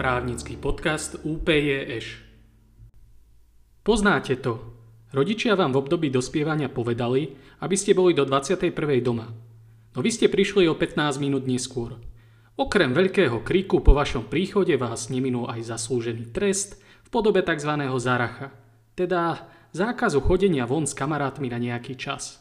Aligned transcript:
právnický 0.00 0.56
podcast 0.56 1.20
UPJŠ. 1.28 2.24
Poznáte 3.84 4.32
to. 4.40 4.72
Rodičia 5.12 5.52
vám 5.52 5.76
v 5.76 5.84
období 5.84 6.08
dospievania 6.08 6.72
povedali, 6.72 7.36
aby 7.60 7.76
ste 7.76 7.92
boli 7.92 8.16
do 8.16 8.24
21. 8.24 8.72
doma. 9.04 9.28
No 9.92 10.00
vy 10.00 10.08
ste 10.08 10.32
prišli 10.32 10.64
o 10.72 10.74
15 10.80 11.20
minút 11.20 11.44
neskôr. 11.44 12.00
Okrem 12.56 12.96
veľkého 12.96 13.44
kriku 13.44 13.84
po 13.84 13.92
vašom 13.92 14.32
príchode 14.32 14.72
vás 14.80 15.12
neminul 15.12 15.52
aj 15.52 15.68
zaslúžený 15.68 16.32
trest 16.32 16.80
v 17.04 17.08
podobe 17.12 17.44
tzv. 17.44 17.68
zaracha, 18.00 18.56
teda 18.96 19.52
zákazu 19.76 20.24
chodenia 20.24 20.64
von 20.64 20.88
s 20.88 20.96
kamarátmi 20.96 21.52
na 21.52 21.60
nejaký 21.60 22.00
čas. 22.00 22.40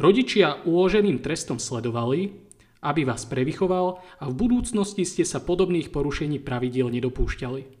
Rodičia 0.00 0.64
uloženým 0.64 1.20
trestom 1.20 1.60
sledovali, 1.60 2.43
aby 2.84 3.08
vás 3.08 3.24
prevychoval 3.24 4.04
a 4.20 4.24
v 4.28 4.34
budúcnosti 4.36 5.08
ste 5.08 5.24
sa 5.24 5.40
podobných 5.40 5.88
porušení 5.88 6.44
pravidiel 6.44 6.92
nedopúšťali. 6.92 7.80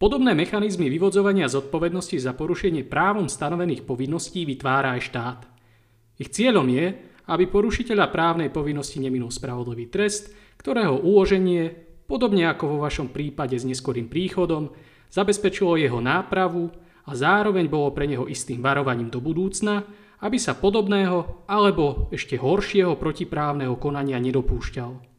Podobné 0.00 0.32
mechanizmy 0.32 0.90
vyvodzovania 0.90 1.46
zodpovednosti 1.46 2.18
za 2.18 2.32
porušenie 2.34 2.88
právom 2.88 3.30
stanovených 3.30 3.86
povinností 3.86 4.48
vytvára 4.48 4.98
aj 4.98 5.02
štát. 5.06 5.40
Ich 6.18 6.32
cieľom 6.32 6.66
je, 6.72 6.96
aby 7.30 7.44
porušiteľa 7.46 8.10
právnej 8.10 8.50
povinnosti 8.50 8.98
neminul 8.98 9.30
spravodlivý 9.30 9.92
trest, 9.92 10.32
ktorého 10.58 10.98
uloženie, 10.98 11.70
podobne 12.08 12.48
ako 12.50 12.76
vo 12.76 12.78
vašom 12.82 13.12
prípade 13.14 13.54
s 13.54 13.68
neskorým 13.68 14.10
príchodom, 14.10 14.72
zabezpečilo 15.12 15.78
jeho 15.78 16.00
nápravu 16.02 16.72
a 17.06 17.12
zároveň 17.12 17.68
bolo 17.68 17.92
pre 17.92 18.08
neho 18.08 18.24
istým 18.26 18.64
varovaním 18.64 19.12
do 19.12 19.20
budúcna, 19.22 19.84
aby 20.20 20.36
sa 20.36 20.52
podobného 20.52 21.48
alebo 21.48 22.12
ešte 22.12 22.36
horšieho 22.36 22.96
protiprávneho 23.00 23.76
konania 23.80 24.20
nedopúšťal. 24.20 25.10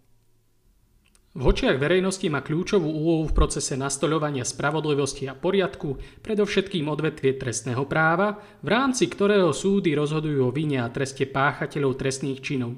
V 1.31 1.47
očiach 1.47 1.80
verejnosti 1.80 2.27
má 2.27 2.44
kľúčovú 2.44 2.91
úlohu 2.91 3.31
v 3.31 3.35
procese 3.35 3.79
nastoľovania 3.79 4.44
spravodlivosti 4.44 5.31
a 5.31 5.33
poriadku 5.33 6.19
predovšetkým 6.19 6.91
odvetvie 6.91 7.39
trestného 7.39 7.88
práva, 7.88 8.35
v 8.59 8.67
rámci 8.67 9.07
ktorého 9.07 9.55
súdy 9.55 9.95
rozhodujú 9.95 10.44
o 10.44 10.52
vine 10.52 10.83
a 10.83 10.91
treste 10.91 11.23
páchateľov 11.23 11.95
trestných 11.95 12.44
činov, 12.44 12.75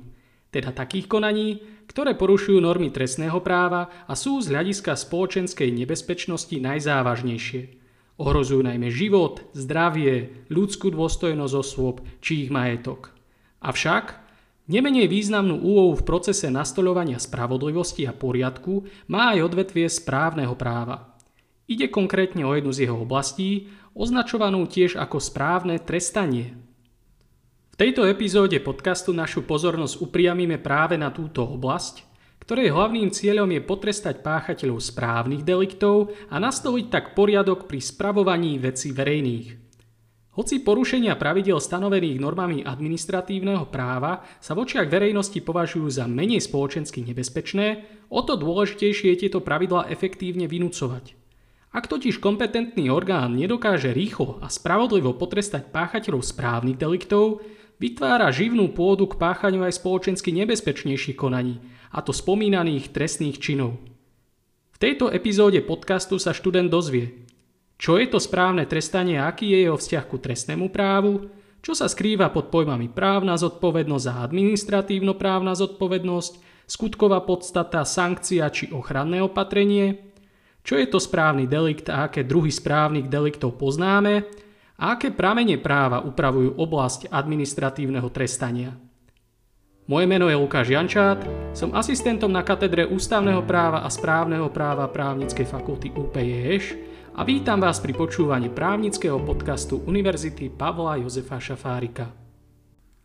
teda 0.53 0.69
takých 0.69 1.09
konaní, 1.09 1.65
ktoré 1.89 2.13
porušujú 2.13 2.61
normy 2.61 2.93
trestného 2.93 3.41
práva 3.41 4.05
a 4.05 4.13
sú 4.13 4.37
z 4.37 4.53
hľadiska 4.53 5.01
spoločenskej 5.01 5.73
nebezpečnosti 5.73 6.53
najzávažnejšie– 6.53 7.61
Ohrozujú 8.21 8.61
najmä 8.61 8.93
život, 8.93 9.41
zdravie, 9.57 10.45
ľudskú 10.53 10.93
dôstojnosť 10.93 11.55
osôb 11.57 12.05
či 12.21 12.45
ich 12.45 12.53
majetok. 12.53 13.09
Avšak 13.57 14.21
nemenej 14.69 15.09
významnú 15.09 15.57
úlohu 15.57 15.97
v 15.97 16.05
procese 16.05 16.53
nastoľovania 16.53 17.17
spravodlivosti 17.17 18.05
a 18.05 18.13
poriadku 18.13 18.85
má 19.09 19.33
aj 19.33 19.49
odvetvie 19.49 19.89
správneho 19.89 20.53
práva. 20.53 21.17
Ide 21.65 21.89
konkrétne 21.89 22.45
o 22.45 22.53
jednu 22.53 22.69
z 22.69 22.85
jeho 22.85 23.01
oblastí, 23.01 23.73
označovanú 23.97 24.67
tiež 24.69 24.99
ako 24.99 25.17
správne 25.17 25.81
trestanie. 25.81 26.53
V 27.73 27.75
tejto 27.81 28.05
epizóde 28.05 28.61
podcastu 28.61 29.09
našu 29.17 29.41
pozornosť 29.41 30.05
upriamime 30.05 30.61
práve 30.61 31.01
na 31.01 31.09
túto 31.09 31.41
oblasť, 31.41 32.12
ktorej 32.43 32.75
hlavným 32.75 33.07
cieľom 33.07 33.47
je 33.55 33.61
potrestať 33.63 34.19
páchateľov 34.19 34.83
správnych 34.83 35.47
deliktov 35.47 36.11
a 36.27 36.43
nastoliť 36.43 36.85
tak 36.91 37.05
poriadok 37.15 37.71
pri 37.71 37.79
spravovaní 37.79 38.59
veci 38.59 38.91
verejných. 38.91 39.63
Hoci 40.33 40.65
porušenia 40.65 41.13
pravidel 41.15 41.61
stanovených 41.61 42.17
normami 42.17 42.65
administratívneho 42.65 43.69
práva 43.69 44.25
sa 44.41 44.57
v 44.57 44.65
očiach 44.65 44.89
verejnosti 44.89 45.39
považujú 45.39 45.87
za 45.87 46.09
menej 46.09 46.41
spoločensky 46.43 47.05
nebezpečné, 47.05 47.85
o 48.09 48.19
to 48.25 48.35
dôležitejšie 48.35 49.13
je 49.13 49.17
tieto 49.23 49.39
pravidlá 49.45 49.93
efektívne 49.93 50.49
vynúcovať. 50.49 51.15
Ak 51.73 51.85
totiž 51.85 52.17
kompetentný 52.17 52.89
orgán 52.89 53.37
nedokáže 53.37 53.93
rýchlo 53.93 54.41
a 54.41 54.49
spravodlivo 54.49 55.13
potrestať 55.15 55.69
páchateľov 55.69 56.25
správnych 56.25 56.81
deliktov, 56.81 57.45
vytvára 57.77 58.33
živnú 58.33 58.73
pôdu 58.73 59.05
k 59.05 59.17
páchaniu 59.21 59.65
aj 59.65 59.81
spoločensky 59.81 60.33
nebezpečnejších 60.33 61.17
konaní, 61.17 61.61
a 61.93 62.01
to 62.01 62.09
spomínaných 62.09 62.89
trestných 62.89 63.37
činov. 63.37 63.77
V 64.73 64.77
tejto 64.81 65.13
epizóde 65.13 65.61
podcastu 65.61 66.17
sa 66.17 66.33
študent 66.33 66.67
dozvie, 66.67 67.23
čo 67.77 68.01
je 68.01 68.09
to 68.09 68.17
správne 68.17 68.65
trestanie 68.65 69.21
a 69.21 69.29
aký 69.29 69.53
je 69.53 69.69
jeho 69.69 69.77
vzťah 69.77 70.05
ku 70.09 70.17
trestnému 70.17 70.73
právu, 70.73 71.29
čo 71.63 71.71
sa 71.71 71.87
skrýva 71.87 72.33
pod 72.33 72.51
pojmami 72.51 72.91
právna 72.91 73.39
zodpovednosť 73.39 74.05
a 74.11 74.19
administratívno-právna 74.27 75.55
zodpovednosť, 75.55 76.33
skutková 76.67 77.23
podstata, 77.23 77.87
sankcia 77.87 78.51
či 78.51 78.73
ochranné 78.75 79.23
opatrenie, 79.23 80.11
čo 80.63 80.79
je 80.79 80.87
to 80.87 80.99
správny 80.99 81.47
delikt 81.47 81.87
a 81.91 82.07
aké 82.07 82.23
druhy 82.23 82.51
správnych 82.51 83.07
deliktov 83.07 83.59
poznáme 83.59 84.27
a 84.79 84.83
aké 84.95 85.11
pramene 85.11 85.59
práva 85.59 86.03
upravujú 86.03 86.55
oblasť 86.55 87.11
administratívneho 87.11 88.07
trestania. 88.11 88.75
Moje 89.83 90.07
meno 90.07 90.31
je 90.31 90.39
Lukáš 90.39 90.71
Jančát, 90.71 91.19
som 91.51 91.75
asistentom 91.75 92.31
na 92.31 92.39
katedre 92.39 92.87
Ústavného 92.87 93.43
práva 93.43 93.83
a 93.83 93.91
správneho 93.91 94.47
práva 94.47 94.87
právnickej 94.87 95.43
fakulty 95.43 95.91
UPJŠ 95.91 96.65
a 97.11 97.27
vítam 97.27 97.59
vás 97.59 97.83
pri 97.83 97.91
počúvaní 97.91 98.47
právnického 98.47 99.19
podcastu 99.19 99.83
Univerzity 99.83 100.47
Pavla 100.55 101.03
Jozefa 101.03 101.35
Šafárika. 101.35 102.15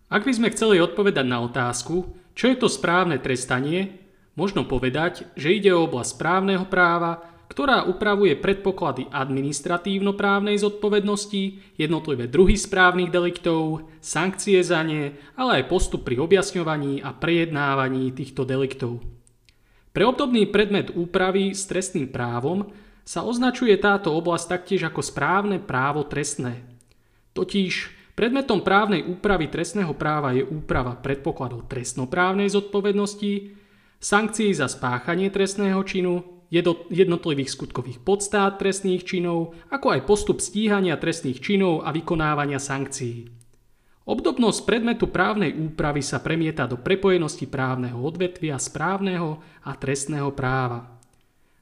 Ak 0.06 0.22
by 0.22 0.30
sme 0.30 0.54
chceli 0.54 0.78
odpovedať 0.78 1.26
na 1.26 1.42
otázku, 1.42 2.14
čo 2.38 2.46
je 2.46 2.54
to 2.54 2.70
správne 2.70 3.18
trestanie, 3.18 3.98
možno 4.38 4.62
povedať, 4.62 5.26
že 5.34 5.58
ide 5.58 5.74
o 5.74 5.82
oblasť 5.82 6.14
správneho 6.14 6.62
práva, 6.70 7.37
ktorá 7.48 7.88
upravuje 7.88 8.36
predpoklady 8.36 9.08
administratívno-právnej 9.08 10.60
zodpovednosti, 10.60 11.74
jednotlivé 11.80 12.28
druhy 12.28 12.60
správnych 12.60 13.08
deliktov, 13.08 13.88
sankcie 14.04 14.60
za 14.60 14.84
ne, 14.84 15.16
ale 15.32 15.64
aj 15.64 15.72
postup 15.72 16.04
pri 16.04 16.20
objasňovaní 16.20 17.00
a 17.00 17.16
prejednávaní 17.16 18.12
týchto 18.12 18.44
deliktov. 18.44 19.00
Pre 19.96 20.04
obdobný 20.04 20.46
predmet 20.52 20.92
úpravy 20.92 21.56
s 21.56 21.64
trestným 21.64 22.12
právom 22.12 22.68
sa 23.08 23.24
označuje 23.24 23.72
táto 23.80 24.12
oblasť 24.12 24.46
taktiež 24.60 24.84
ako 24.84 25.00
správne 25.00 25.56
právo 25.56 26.04
trestné. 26.04 26.60
Totiž 27.32 27.96
predmetom 28.12 28.60
právnej 28.60 29.08
úpravy 29.08 29.48
trestného 29.48 29.96
práva 29.96 30.36
je 30.36 30.44
úprava 30.44 30.92
predpokladov 31.00 31.64
trestnoprávnej 31.72 32.52
zodpovednosti, 32.52 33.56
sankcií 33.96 34.52
za 34.52 34.68
spáchanie 34.68 35.32
trestného 35.32 35.80
činu, 35.88 36.37
jednotlivých 36.88 37.52
skutkových 37.52 38.00
podstát 38.00 38.56
trestných 38.56 39.04
činov, 39.04 39.56
ako 39.68 39.92
aj 39.92 40.00
postup 40.08 40.38
stíhania 40.40 40.96
trestných 40.96 41.40
činov 41.44 41.84
a 41.84 41.92
vykonávania 41.92 42.56
sankcií. 42.56 43.28
Obdobnosť 44.08 44.64
predmetu 44.64 45.12
právnej 45.12 45.52
úpravy 45.52 46.00
sa 46.00 46.24
premieta 46.24 46.64
do 46.64 46.80
prepojenosti 46.80 47.44
právneho 47.44 48.00
odvetvia 48.00 48.56
správneho 48.56 49.44
a 49.68 49.76
trestného 49.76 50.32
práva. 50.32 50.96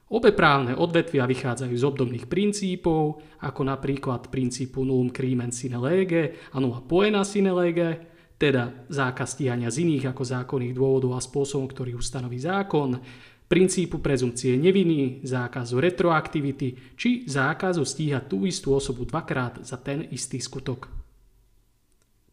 Obe 0.07 0.31
právne 0.31 0.71
odvetvia 0.71 1.27
vychádzajú 1.27 1.75
z 1.75 1.83
obdobných 1.83 2.31
princípov, 2.31 3.19
ako 3.43 3.61
napríklad 3.67 4.31
princípu 4.31 4.87
nullum 4.87 5.11
crimen 5.11 5.51
sine 5.51 5.75
lege 5.75 6.39
a 6.55 6.63
nulla 6.63 6.79
poena 6.79 7.27
sine 7.27 7.51
lege, 7.51 8.15
teda 8.39 8.87
zákaz 8.87 9.35
stíhania 9.35 9.67
z 9.67 9.83
iných 9.83 10.15
ako 10.15 10.23
zákonných 10.23 10.71
dôvodov 10.71 11.19
a 11.19 11.19
spôsobom, 11.19 11.67
ktorý 11.67 11.99
ustanoví 11.99 12.39
zákon, 12.39 12.95
princípu 13.47 14.03
prezumcie 14.03 14.59
neviny, 14.59 15.23
zákazu 15.23 15.79
retroaktivity 15.79 16.99
či 16.99 17.23
zákazu 17.25 17.87
stíhať 17.87 18.23
tú 18.27 18.43
istú 18.43 18.75
osobu 18.75 19.07
dvakrát 19.07 19.63
za 19.63 19.79
ten 19.79 20.03
istý 20.11 20.43
skutok. 20.43 20.91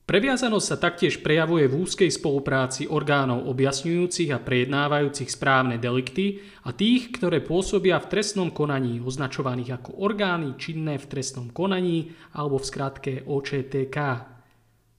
Previazanosť 0.05 0.66
sa 0.69 0.76
taktiež 0.76 1.25
prejavuje 1.25 1.64
v 1.64 1.81
úzkej 1.81 2.12
spolupráci 2.12 2.84
orgánov 2.84 3.49
objasňujúcich 3.49 4.37
a 4.37 4.43
prejednávajúcich 4.43 5.32
správne 5.32 5.81
delikty 5.81 6.44
a 6.69 6.76
tých, 6.76 7.08
ktoré 7.16 7.40
pôsobia 7.40 7.96
v 7.96 8.12
trestnom 8.12 8.52
konaní, 8.52 9.00
označovaných 9.00 9.81
ako 9.81 10.05
orgány 10.05 10.61
činné 10.61 11.00
v 11.00 11.08
trestnom 11.08 11.49
konaní 11.49 12.12
alebo 12.37 12.61
v 12.61 12.69
skratke 12.69 13.12
OČTK. 13.25 13.96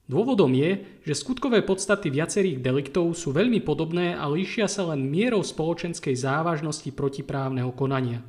Dôvodom 0.06 0.54
je, 0.54 1.02
že 1.02 1.18
skutkové 1.18 1.66
podstaty 1.66 2.14
viacerých 2.14 2.62
deliktov 2.62 3.10
sú 3.18 3.34
veľmi 3.34 3.58
podobné 3.66 4.14
a 4.14 4.30
líšia 4.30 4.70
sa 4.70 4.86
len 4.94 5.02
mierou 5.02 5.42
spoločenskej 5.42 6.14
závažnosti 6.14 6.86
protiprávneho 6.94 7.74
konania. 7.74 8.22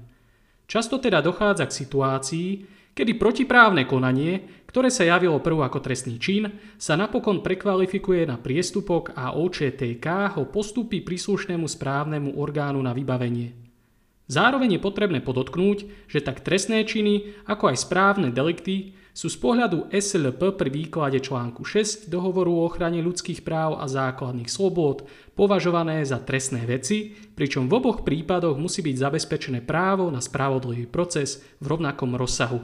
Často 0.65 0.97
teda 0.97 1.21
dochádza 1.21 1.69
k 1.69 1.77
situácii, 1.77 2.49
kedy 2.97 3.21
protiprávne 3.21 3.85
konanie, 3.85 4.65
ktoré 4.65 4.89
sa 4.89 5.05
javilo 5.05 5.37
prv 5.37 5.69
ako 5.69 5.77
trestný 5.85 6.17
čin, 6.17 6.49
sa 6.81 6.97
napokon 6.97 7.45
prekvalifikuje 7.45 8.25
na 8.25 8.41
priestupok 8.41 9.13
a 9.13 9.37
OČTK 9.37 10.33
ho 10.33 10.49
postupí 10.49 11.05
príslušnému 11.05 11.69
správnemu 11.69 12.41
orgánu 12.41 12.81
na 12.81 12.97
vybavenie. 12.97 13.53
Zároveň 14.27 14.75
je 14.75 14.81
potrebné 14.83 15.21
podotknúť, 15.21 16.09
že 16.09 16.19
tak 16.25 16.41
trestné 16.41 16.83
činy, 16.83 17.37
ako 17.47 17.71
aj 17.71 17.85
správne 17.85 18.27
delikty 18.33 18.97
sú 19.17 19.33
z 19.33 19.37
pohľadu 19.41 19.89
SLP 19.89 20.53
pri 20.53 20.69
výklade 20.69 21.17
článku 21.17 21.65
6 21.65 22.05
dohovoru 22.05 22.53
o 22.53 22.69
ochrane 22.69 23.01
ľudských 23.01 23.41
práv 23.41 23.81
a 23.81 23.89
základných 23.89 24.45
slobôd 24.45 25.09
považované 25.33 26.05
za 26.05 26.21
trestné 26.21 26.69
veci, 26.69 27.17
pričom 27.33 27.65
v 27.65 27.81
oboch 27.81 28.05
prípadoch 28.05 28.61
musí 28.61 28.85
byť 28.85 28.93
zabezpečené 28.93 29.65
právo 29.65 30.13
na 30.13 30.21
spravodlivý 30.21 30.85
proces 30.85 31.41
v 31.57 31.65
rovnakom 31.65 32.13
rozsahu. 32.13 32.61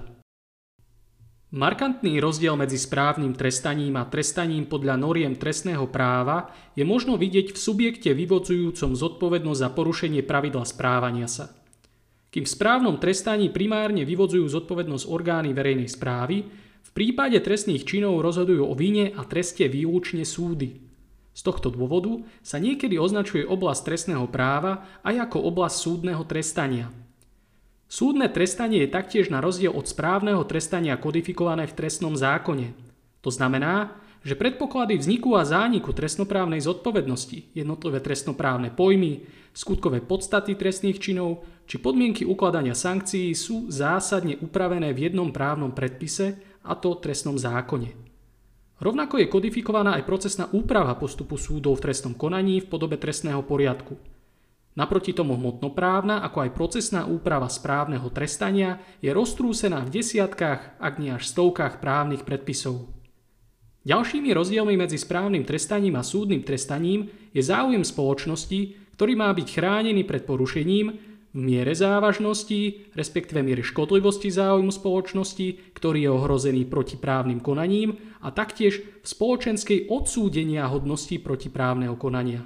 Markantný 1.54 2.22
rozdiel 2.22 2.54
medzi 2.54 2.78
správnym 2.78 3.34
trestaním 3.34 3.98
a 3.98 4.06
trestaním 4.06 4.70
podľa 4.70 5.02
noriem 5.02 5.34
trestného 5.34 5.90
práva 5.90 6.54
je 6.78 6.86
možno 6.86 7.18
vidieť 7.18 7.50
v 7.54 7.58
subjekte 7.58 8.14
vyvodzujúcom 8.14 8.94
zodpovednosť 8.94 9.62
za 9.62 9.70
porušenie 9.74 10.22
pravidla 10.22 10.70
správania 10.70 11.26
sa. 11.26 11.63
Kým 12.34 12.50
v 12.50 12.54
správnom 12.58 12.98
trestaní 12.98 13.54
primárne 13.54 14.02
vyvodzujú 14.10 14.50
zodpovednosť 14.50 15.06
orgány 15.06 15.54
verejnej 15.54 15.86
správy, 15.86 16.50
v 16.82 16.90
prípade 16.98 17.38
trestných 17.38 17.86
činov 17.86 18.26
rozhodujú 18.26 18.66
o 18.66 18.74
vine 18.74 19.14
a 19.14 19.22
treste 19.22 19.70
výlučne 19.70 20.26
súdy. 20.26 20.82
Z 21.38 21.42
tohto 21.46 21.70
dôvodu 21.70 22.26
sa 22.42 22.58
niekedy 22.58 22.98
označuje 22.98 23.46
oblasť 23.46 23.82
trestného 23.86 24.26
práva 24.34 24.90
aj 25.06 25.30
ako 25.30 25.46
oblasť 25.46 25.78
súdneho 25.78 26.26
trestania– 26.26 26.90
Súdne 27.94 28.26
trestanie 28.26 28.82
je 28.82 28.90
taktiež 28.90 29.30
na 29.30 29.38
rozdiel 29.38 29.70
od 29.70 29.86
správneho 29.86 30.42
trestania 30.50 30.98
kodifikované 30.98 31.70
v 31.70 31.78
trestnom 31.78 32.18
zákone. 32.18 32.74
To 33.22 33.30
znamená, 33.30 33.94
že 34.26 34.34
predpoklady 34.34 34.98
vzniku 34.98 35.38
a 35.38 35.46
zániku 35.46 35.94
trestnoprávnej 35.94 36.58
zodpovednosti, 36.58 37.54
jednotlivé 37.54 38.02
trestnoprávne 38.02 38.74
pojmy, 38.74 39.30
skutkové 39.54 40.02
podstaty 40.02 40.58
trestných 40.58 40.98
činov 40.98 41.46
či 41.64 41.80
podmienky 41.80 42.28
ukladania 42.28 42.76
sankcií 42.76 43.32
sú 43.34 43.72
zásadne 43.72 44.40
upravené 44.40 44.92
v 44.92 45.10
jednom 45.10 45.32
právnom 45.32 45.72
predpise, 45.72 46.40
a 46.64 46.80
to 46.80 46.96
trestnom 46.96 47.36
zákone. 47.36 47.92
Rovnako 48.80 49.20
je 49.20 49.28
kodifikovaná 49.28 50.00
aj 50.00 50.08
procesná 50.08 50.46
úprava 50.52 50.96
postupu 50.96 51.36
súdov 51.36 51.80
v 51.80 51.92
trestnom 51.92 52.16
konaní 52.16 52.64
v 52.64 52.68
podobe 52.72 52.96
trestného 52.96 53.44
poriadku– 53.44 54.00
Naproti 54.74 55.14
tomu 55.14 55.38
hmotnoprávna, 55.38 56.26
ako 56.26 56.50
aj 56.50 56.56
procesná 56.58 57.06
úprava 57.06 57.46
správneho 57.46 58.10
trestania 58.10 58.82
je 59.06 59.14
roztrúsená 59.14 59.86
v 59.86 60.02
desiatkách, 60.02 60.82
ak 60.82 60.94
nie 60.98 61.14
až 61.14 61.30
stovkách 61.30 61.78
právnych 61.78 62.26
predpisov. 62.26 62.90
Ďalšími 63.86 64.34
rozdielmi 64.34 64.74
medzi 64.74 64.98
správnym 64.98 65.46
trestaním 65.46 65.94
a 66.00 66.02
súdnym 66.02 66.42
trestaním 66.42 67.06
je 67.36 67.44
záujem 67.46 67.86
spoločnosti, 67.86 68.60
ktorý 68.98 69.14
má 69.14 69.30
byť 69.30 69.48
chránený 69.54 70.02
pred 70.10 70.26
porušením 70.26 71.13
miere 71.34 71.74
závažnosti, 71.74 72.94
respektíve 72.94 73.42
miere 73.42 73.66
škodlivosti 73.66 74.30
záujmu 74.30 74.70
spoločnosti, 74.70 75.74
ktorý 75.74 76.00
je 76.06 76.12
ohrozený 76.14 76.64
protiprávnym 76.70 77.42
konaním 77.42 77.98
a 78.22 78.30
taktiež 78.30 78.86
v 79.02 79.06
spoločenskej 79.06 79.90
odsúdenia 79.90 80.70
hodnosti 80.70 81.18
protiprávneho 81.18 81.98
konania. 81.98 82.46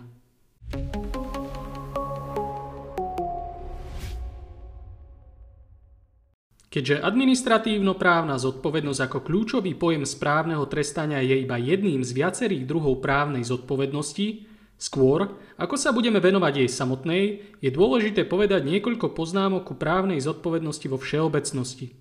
Keďže 6.68 7.02
administratívno-právna 7.02 8.38
zodpovednosť 8.38 9.02
ako 9.10 9.20
kľúčový 9.26 9.74
pojem 9.80 10.06
správneho 10.06 10.62
trestania 10.70 11.26
je 11.26 11.42
iba 11.42 11.58
jedným 11.58 12.06
z 12.06 12.12
viacerých 12.14 12.70
druhov 12.70 13.02
právnej 13.02 13.42
zodpovednosti, 13.42 14.57
skôr 14.78 15.36
ako 15.58 15.76
sa 15.76 15.90
budeme 15.90 16.22
venovať 16.22 16.64
jej 16.64 16.70
samotnej, 16.70 17.24
je 17.60 17.70
dôležité 17.74 18.24
povedať 18.30 18.64
niekoľko 18.64 19.14
poznámok 19.18 19.68
ku 19.68 19.74
právnej 19.74 20.22
zodpovednosti 20.22 20.88
vo 20.88 21.02
všeobecnosti. 21.02 21.98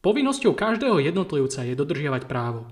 Povinnosťou 0.00 0.52
každého 0.52 1.00
jednotlivca 1.00 1.64
je 1.64 1.76
dodržiavať 1.76 2.28
právo. 2.28 2.68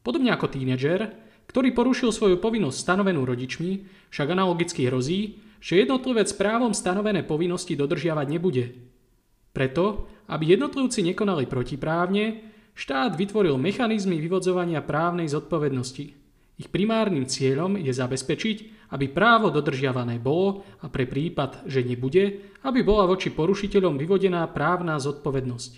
Podobne 0.00 0.32
ako 0.32 0.48
tínedžer, 0.48 1.12
ktorý 1.48 1.76
porušil 1.76 2.12
svoju 2.12 2.40
povinnosť 2.40 2.78
stanovenú 2.78 3.28
rodičmi, 3.28 3.84
však 4.08 4.32
analogicky 4.32 4.88
hrozí, 4.88 5.40
že 5.60 5.80
jednotlivec 5.84 6.32
právom 6.36 6.72
stanovené 6.72 7.20
povinnosti 7.20 7.76
dodržiavať 7.76 8.26
nebude. 8.32 8.64
Preto 9.52 10.08
aby 10.30 10.54
jednotlivci 10.54 11.02
nekonali 11.02 11.50
protiprávne, 11.50 12.46
štát 12.78 13.18
vytvoril 13.18 13.58
mechanizmy 13.58 14.22
vyvodzovania 14.22 14.78
právnej 14.78 15.26
zodpovednosti. 15.26 16.14
Ich 16.60 16.68
primárnym 16.68 17.24
cieľom 17.24 17.80
je 17.80 17.88
zabezpečiť, 17.88 18.92
aby 18.92 19.08
právo 19.08 19.48
dodržiavané 19.48 20.20
bolo 20.20 20.60
a 20.84 20.92
pre 20.92 21.08
prípad, 21.08 21.64
že 21.64 21.80
nebude, 21.80 22.52
aby 22.68 22.84
bola 22.84 23.08
voči 23.08 23.32
porušiteľom 23.32 23.96
vyvodená 23.96 24.44
právna 24.52 25.00
zodpovednosť. 25.00 25.72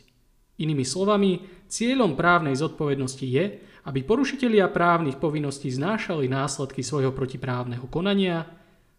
Inými 0.59 0.83
slovami, 0.83 1.39
cieľom 1.71 2.19
právnej 2.19 2.59
zodpovednosti 2.59 3.23
je, 3.23 3.45
aby 3.87 4.03
porušitelia 4.03 4.67
právnych 4.75 5.23
povinností 5.23 5.71
znášali 5.71 6.27
následky 6.27 6.83
svojho 6.83 7.15
protiprávneho 7.15 7.87
konania, 7.87 8.51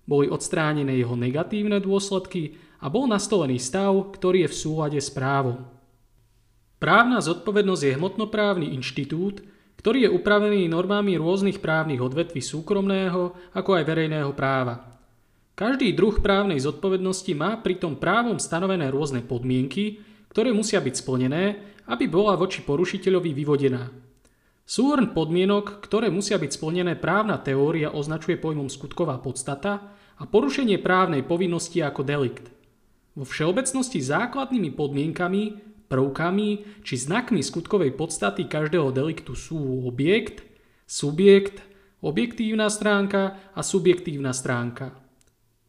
boli 0.08 0.32
odstránené 0.32 0.96
jeho 1.00 1.20
negatívne 1.20 1.84
dôsledky 1.84 2.56
a 2.80 2.88
bol 2.88 3.12
nastolený 3.12 3.60
stav, 3.60 3.92
ktorý 4.16 4.48
je 4.48 4.50
v 4.52 4.60
súlade 4.60 5.00
s 5.04 5.12
právom. 5.12 5.68
Právna 6.80 7.20
zodpovednosť 7.20 7.84
je 7.88 7.96
hmotnoprávny 7.96 8.72
inštitút, 8.76 9.44
ktorý 9.84 10.08
je 10.08 10.14
upravený 10.16 10.72
normami 10.72 11.20
rôznych 11.20 11.60
právnych 11.60 12.00
odvetví 12.00 12.40
súkromného 12.40 13.52
ako 13.52 13.70
aj 13.76 13.84
verejného 13.84 14.32
práva. 14.32 14.96
Každý 15.60 15.92
druh 15.92 16.24
právnej 16.24 16.64
zodpovednosti 16.64 17.36
má 17.36 17.60
pritom 17.60 18.00
právom 18.00 18.40
stanovené 18.40 18.88
rôzne 18.88 19.20
podmienky, 19.20 20.00
ktoré 20.32 20.56
musia 20.56 20.80
byť 20.80 20.96
splnené, 20.96 21.44
aby 21.92 22.08
bola 22.08 22.40
voči 22.40 22.64
porušiteľovi 22.64 23.36
vyvodená. 23.36 23.92
Súhrn 24.64 25.12
podmienok, 25.12 25.84
ktoré 25.84 26.08
musia 26.08 26.40
byť 26.40 26.52
splnené 26.56 26.96
právna 26.96 27.36
teória 27.36 27.92
označuje 27.92 28.40
pojmom 28.40 28.72
skutková 28.72 29.20
podstata 29.20 29.92
a 30.16 30.24
porušenie 30.24 30.80
právnej 30.80 31.28
povinnosti 31.28 31.84
ako 31.84 32.08
delikt. 32.08 32.48
Vo 33.20 33.28
všeobecnosti 33.28 34.00
základnými 34.00 34.72
podmienkami, 34.80 35.73
prvkami 35.94 36.82
či 36.82 36.98
znakmi 36.98 37.46
skutkovej 37.46 37.94
podstaty 37.94 38.50
každého 38.50 38.90
deliktu 38.90 39.38
sú 39.38 39.86
objekt, 39.86 40.42
subjekt, 40.90 41.62
objektívna 42.02 42.74
stránka 42.74 43.38
a 43.54 43.62
subjektívna 43.62 44.34
stránka. 44.34 44.98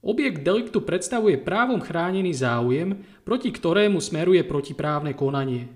Objekt 0.01 0.41
deliktu 0.41 0.81
predstavuje 0.81 1.37
právom 1.37 1.81
chránený 1.81 2.33
záujem, 2.33 3.05
proti 3.25 3.53
ktorému 3.53 4.01
smeruje 4.01 4.41
protiprávne 4.45 5.13
konanie. 5.13 5.69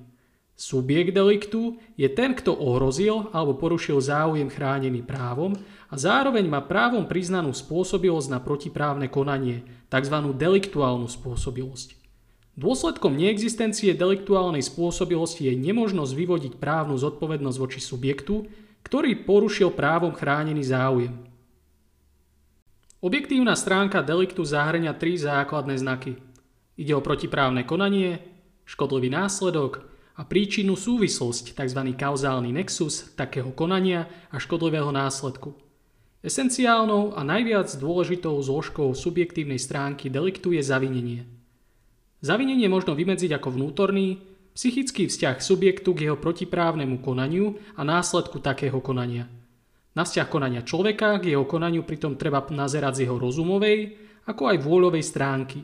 Subjekt 0.59 1.15
deliktu 1.15 1.77
je 1.95 2.09
ten, 2.09 2.35
kto 2.35 2.51
ohrozil 2.57 3.31
alebo 3.31 3.57
porušil 3.57 4.01
záujem 4.01 4.49
chránený 4.51 5.05
právom 5.05 5.55
a 5.87 5.95
zároveň 5.95 6.45
má 6.51 6.65
právom 6.65 7.07
priznanú 7.07 7.55
spôsobilosť 7.55 8.29
na 8.33 8.41
protiprávne 8.43 9.07
konanie, 9.13 9.65
tzv. 9.87 10.17
deliktuálnu 10.35 11.07
spôsobilosť. 11.07 11.98
Dôsledkom 12.59 13.15
neexistencie 13.15 13.95
deliktuálnej 13.95 14.67
spôsobilosti 14.67 15.47
je 15.47 15.55
nemožnosť 15.55 16.11
vyvodiť 16.11 16.53
právnu 16.59 16.99
zodpovednosť 16.99 17.55
voči 17.55 17.79
subjektu, 17.79 18.51
ktorý 18.83 19.23
porušil 19.23 19.71
právom 19.71 20.11
chránený 20.11 20.67
záujem. 20.67 21.15
Objektívna 22.99 23.55
stránka 23.55 24.03
deliktu 24.03 24.43
zahrania 24.43 24.91
tri 24.91 25.15
základné 25.15 25.79
znaky. 25.79 26.19
Ide 26.75 26.99
o 26.99 27.05
protiprávne 27.05 27.63
konanie, 27.63 28.27
škodlivý 28.67 29.07
následok 29.07 29.87
a 30.19 30.27
príčinu 30.27 30.75
súvislosť, 30.75 31.55
tzv. 31.55 31.81
kauzálny 31.95 32.51
nexus 32.51 33.15
takého 33.15 33.55
konania 33.55 34.11
a 34.35 34.43
škodlivého 34.43 34.91
následku. 34.91 35.55
Esenciálnou 36.27 37.15
a 37.15 37.23
najviac 37.23 37.71
dôležitou 37.79 38.35
zložkou 38.43 38.91
subjektívnej 38.99 39.63
stránky 39.63 40.11
deliktu 40.11 40.59
je 40.59 40.63
zavinenie. 40.67 41.38
Zavinenie 42.19 42.67
možno 42.67 42.99
vymedziť 42.99 43.39
ako 43.39 43.55
vnútorný, 43.55 44.19
psychický 44.59 45.07
vzťah 45.07 45.39
subjektu 45.39 45.95
k 45.95 46.11
jeho 46.11 46.19
protiprávnemu 46.19 46.99
konaniu 46.99 47.63
a 47.79 47.87
následku 47.87 48.43
takého 48.43 48.83
konania. 48.83 49.31
Na 49.95 50.03
vzťah 50.03 50.27
konania 50.27 50.67
človeka 50.67 51.23
k 51.23 51.35
jeho 51.35 51.47
konaniu 51.47 51.87
pritom 51.87 52.19
treba 52.19 52.43
nazerať 52.51 52.93
z 52.99 53.03
jeho 53.07 53.23
rozumovej, 53.23 53.79
ako 54.27 54.43
aj 54.51 54.57
vôľovej 54.59 55.05
stránky. 55.07 55.63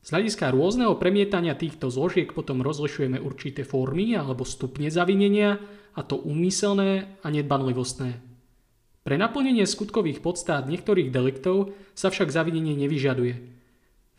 Z 0.00 0.08
hľadiska 0.16 0.54
rôzneho 0.54 0.96
premietania 0.96 1.52
týchto 1.52 1.92
zložiek 1.92 2.32
potom 2.32 2.64
rozlišujeme 2.64 3.20
určité 3.20 3.66
formy 3.66 4.16
alebo 4.16 4.48
stupne 4.48 4.88
zavinenia, 4.88 5.60
a 5.98 6.06
to 6.06 6.16
úmyselné 6.22 7.18
a 7.20 7.26
nedbanlivostné. 7.34 8.10
Pre 9.02 9.16
naplnenie 9.18 9.66
skutkových 9.66 10.22
podstát 10.22 10.70
niektorých 10.70 11.10
deliktov 11.10 11.74
sa 11.98 12.14
však 12.14 12.30
zavinenie 12.30 12.78
nevyžaduje. 12.78 13.59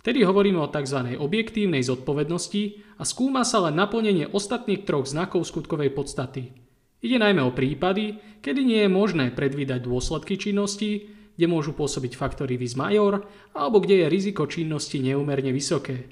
Vtedy 0.02 0.26
hovoríme 0.26 0.58
o 0.58 0.66
tzv. 0.66 1.22
objektívnej 1.22 1.86
zodpovednosti 1.86 2.98
a 2.98 3.06
skúma 3.06 3.46
sa 3.46 3.70
len 3.70 3.78
naplnenie 3.78 4.26
ostatných 4.34 4.82
troch 4.82 5.06
znakov 5.06 5.46
skutkovej 5.46 5.94
podstaty. 5.94 6.58
Ide 7.06 7.18
najmä 7.22 7.46
o 7.46 7.54
prípady, 7.54 8.18
kedy 8.42 8.62
nie 8.66 8.82
je 8.86 8.90
možné 8.90 9.30
predvídať 9.30 9.86
dôsledky 9.86 10.42
činnosti, 10.42 11.10
kde 11.38 11.46
môžu 11.46 11.78
pôsobiť 11.78 12.18
faktory 12.18 12.58
vis 12.58 12.74
major 12.74 13.26
alebo 13.54 13.78
kde 13.78 14.06
je 14.06 14.12
riziko 14.12 14.50
činnosti 14.50 14.98
neúmerne 15.02 15.54
vysoké. 15.54 16.10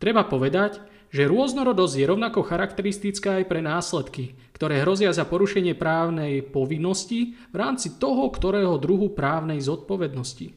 Treba 0.00 0.24
povedať, 0.28 0.80
že 1.12 1.28
rôznorodosť 1.28 1.94
je 2.00 2.06
rovnako 2.06 2.46
charakteristická 2.46 3.42
aj 3.42 3.44
pre 3.48 3.60
následky, 3.60 4.36
ktoré 4.56 4.80
hrozia 4.84 5.12
za 5.12 5.26
porušenie 5.26 5.76
právnej 5.76 6.40
povinnosti 6.44 7.36
v 7.50 7.56
rámci 7.56 7.96
toho, 8.00 8.28
ktorého 8.32 8.78
druhu 8.78 9.12
právnej 9.12 9.58
zodpovednosti. 9.60 10.54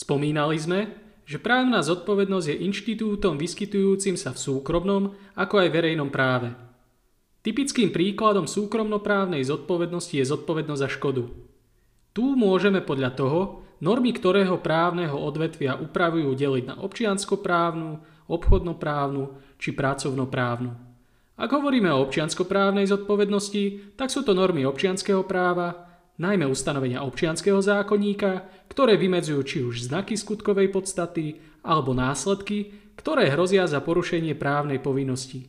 Spomínali 0.00 0.56
sme, 0.56 0.96
že 1.28 1.36
právna 1.36 1.84
zodpovednosť 1.84 2.56
je 2.56 2.56
inštitútom 2.64 3.36
vyskytujúcim 3.36 4.16
sa 4.16 4.32
v 4.32 4.40
súkromnom 4.40 5.12
ako 5.36 5.60
aj 5.60 5.68
verejnom 5.68 6.08
práve. 6.08 6.56
Typickým 7.44 7.92
príkladom 7.92 8.48
súkromnoprávnej 8.48 9.44
zodpovednosti 9.44 10.16
je 10.16 10.24
zodpovednosť 10.24 10.80
za 10.80 10.88
škodu. 10.88 11.28
Tu 12.16 12.24
môžeme 12.24 12.80
podľa 12.80 13.12
toho 13.12 13.40
normy 13.84 14.16
ktorého 14.16 14.56
právneho 14.64 15.20
odvetvia 15.20 15.76
upravujú 15.76 16.32
deliť 16.32 16.64
na 16.64 16.76
občianskoprávnu, 16.80 18.00
obchodnoprávnu 18.24 19.22
či 19.60 19.76
pracovnoprávnu. 19.76 20.70
Ak 21.40 21.50
hovoríme 21.52 21.92
o 21.92 22.08
občianskoprávnej 22.08 22.88
zodpovednosti, 22.88 23.96
tak 24.00 24.08
sú 24.08 24.24
to 24.24 24.32
normy 24.32 24.64
občianského 24.64 25.24
práva, 25.28 25.89
najmä 26.20 26.44
ustanovenia 26.44 27.00
občianského 27.00 27.64
zákonníka, 27.64 28.44
ktoré 28.68 29.00
vymedzujú 29.00 29.40
či 29.42 29.58
už 29.64 29.88
znaky 29.88 30.20
skutkovej 30.20 30.68
podstaty 30.68 31.40
alebo 31.64 31.96
následky, 31.96 32.76
ktoré 33.00 33.32
hrozia 33.32 33.64
za 33.64 33.80
porušenie 33.80 34.36
právnej 34.36 34.76
povinnosti. 34.76 35.48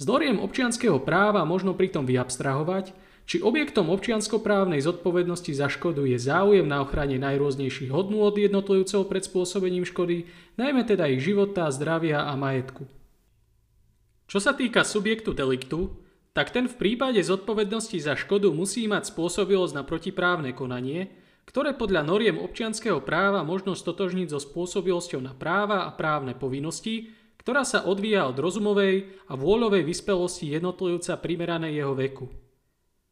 Z 0.00 0.08
noriem 0.08 0.38
občianského 0.38 1.02
práva 1.02 1.42
možno 1.42 1.74
pritom 1.74 2.06
vyabstrahovať, 2.06 2.94
či 3.28 3.42
objektom 3.44 3.92
občianskoprávnej 3.92 4.80
zodpovednosti 4.82 5.52
za 5.54 5.70
škodu 5.70 6.02
je 6.02 6.18
záujem 6.18 6.66
na 6.66 6.82
ochrane 6.82 7.14
najrôznejších 7.20 7.92
hodnú 7.92 8.26
od 8.26 8.34
jednotlivcov 8.34 9.06
pred 9.06 9.22
spôsobením 9.22 9.86
škody, 9.86 10.26
najmä 10.58 10.82
teda 10.88 11.06
ich 11.06 11.22
života, 11.22 11.70
zdravia 11.70 12.26
a 12.26 12.34
majetku. 12.34 12.90
Čo 14.30 14.38
sa 14.38 14.54
týka 14.54 14.86
subjektu 14.86 15.34
deliktu, 15.34 15.94
tak 16.30 16.54
ten 16.54 16.70
v 16.70 16.78
prípade 16.78 17.18
zodpovednosti 17.18 17.98
za 17.98 18.14
škodu 18.14 18.54
musí 18.54 18.86
mať 18.86 19.10
spôsobilosť 19.10 19.74
na 19.74 19.82
protiprávne 19.82 20.54
konanie, 20.54 21.10
ktoré 21.50 21.74
podľa 21.74 22.06
noriem 22.06 22.38
občianského 22.38 23.02
práva 23.02 23.42
možno 23.42 23.74
stotožniť 23.74 24.30
so 24.30 24.38
spôsobilosťou 24.38 25.18
na 25.18 25.34
práva 25.34 25.82
a 25.82 25.90
právne 25.90 26.38
povinnosti, 26.38 27.10
ktorá 27.42 27.66
sa 27.66 27.82
odvíja 27.88 28.30
od 28.30 28.38
rozumovej 28.38 29.26
a 29.26 29.34
vôľovej 29.34 29.82
vyspelosti 29.82 30.54
jednotlivca 30.54 31.18
primeranej 31.18 31.82
jeho 31.82 31.94
veku. 31.98 32.30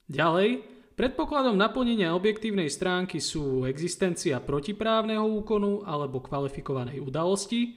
Ďalej, 0.06 0.62
predpokladom 0.94 1.58
naplnenia 1.58 2.14
objektívnej 2.14 2.70
stránky 2.70 3.18
sú 3.18 3.66
existencia 3.66 4.38
protiprávneho 4.38 5.26
úkonu 5.26 5.82
alebo 5.82 6.22
kvalifikovanej 6.22 7.02
udalosti, 7.02 7.74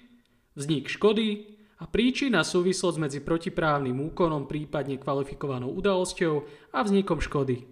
vznik 0.53 0.91
škody 0.91 1.57
a 1.81 1.89
príčina 1.89 2.45
súvislosť 2.45 2.97
medzi 3.01 3.19
protiprávnym 3.25 3.97
úkonom, 4.13 4.45
prípadne 4.45 5.01
kvalifikovanou 5.01 5.73
udalosťou 5.73 6.45
a 6.77 6.79
vznikom 6.85 7.17
škody. 7.17 7.65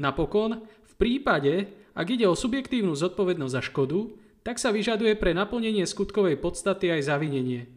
Napokon, 0.00 0.64
v 0.64 0.94
prípade, 0.96 1.68
ak 1.92 2.06
ide 2.16 2.24
o 2.24 2.32
subjektívnu 2.32 2.96
zodpovednosť 2.96 3.52
za 3.52 3.60
škodu, 3.60 4.00
tak 4.40 4.56
sa 4.56 4.72
vyžaduje 4.72 5.20
pre 5.20 5.36
naplnenie 5.36 5.84
skutkovej 5.84 6.40
podstaty 6.40 6.88
aj 6.96 7.12
zavinenie. 7.12 7.76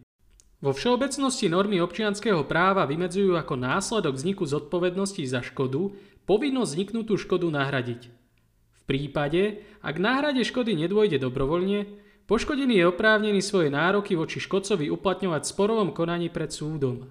Vo 0.60 0.76
všeobecnosti 0.76 1.48
normy 1.48 1.80
občianského 1.80 2.44
práva 2.44 2.84
vymedzujú 2.84 3.36
ako 3.36 3.56
následok 3.56 4.16
vzniku 4.16 4.44
zodpovednosti 4.44 5.24
za 5.28 5.40
škodu 5.44 5.96
povinnosť 6.28 6.72
vzniknutú 6.72 7.16
škodu 7.16 7.48
nahradiť. 7.48 8.12
V 8.76 8.82
prípade, 8.84 9.64
ak 9.80 9.96
náhrade 9.96 10.44
škody 10.44 10.76
nedôjde 10.76 11.20
dobrovoľne, 11.24 11.88
poškodený 12.30 12.78
je 12.78 12.86
oprávnený 12.86 13.42
svoje 13.42 13.74
nároky 13.74 14.14
voči 14.14 14.38
škodcovi 14.38 14.94
uplatňovať 14.94 15.50
sporovom 15.50 15.90
konaní 15.98 16.30
pred 16.30 16.54
súdom. 16.54 17.10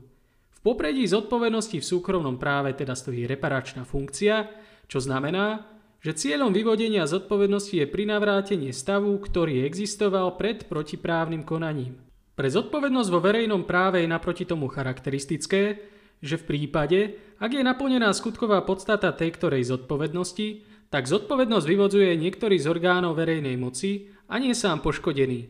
V 0.54 0.58
popredí 0.62 1.02
zodpovednosti 1.10 1.82
v 1.82 1.88
súkromnom 1.90 2.38
práve 2.38 2.70
teda 2.78 2.94
stojí 2.94 3.26
reparačná 3.26 3.82
funkcia, 3.82 4.46
čo 4.86 5.02
znamená, 5.02 5.66
že 5.98 6.14
cieľom 6.14 6.54
vyvodenia 6.54 7.10
zodpovednosti 7.10 7.82
je 7.82 7.90
prinavrátenie 7.90 8.70
stavu, 8.70 9.18
ktorý 9.18 9.66
existoval 9.66 10.38
pred 10.38 10.70
protiprávnym 10.70 11.42
konaním. 11.42 11.98
Pre 12.38 12.46
zodpovednosť 12.46 13.10
vo 13.10 13.18
verejnom 13.18 13.66
práve 13.66 14.06
je 14.06 14.08
naproti 14.08 14.46
tomu 14.46 14.70
charakteristické, 14.70 15.82
že 16.22 16.38
v 16.38 16.46
prípade, 16.46 17.18
ak 17.42 17.50
je 17.50 17.66
naplnená 17.66 18.14
skutková 18.14 18.62
podstata 18.62 19.10
tej 19.10 19.34
ktorej 19.34 19.66
zodpovednosti, 19.66 20.62
tak 20.88 21.10
zodpovednosť 21.10 21.66
vyvodzuje 21.66 22.14
niektorý 22.14 22.56
z 22.62 22.66
orgánov 22.70 23.18
verejnej 23.18 23.58
moci 23.58 24.08
a 24.28 24.34
nie 24.36 24.52
sám 24.52 24.84
poškodený. 24.84 25.40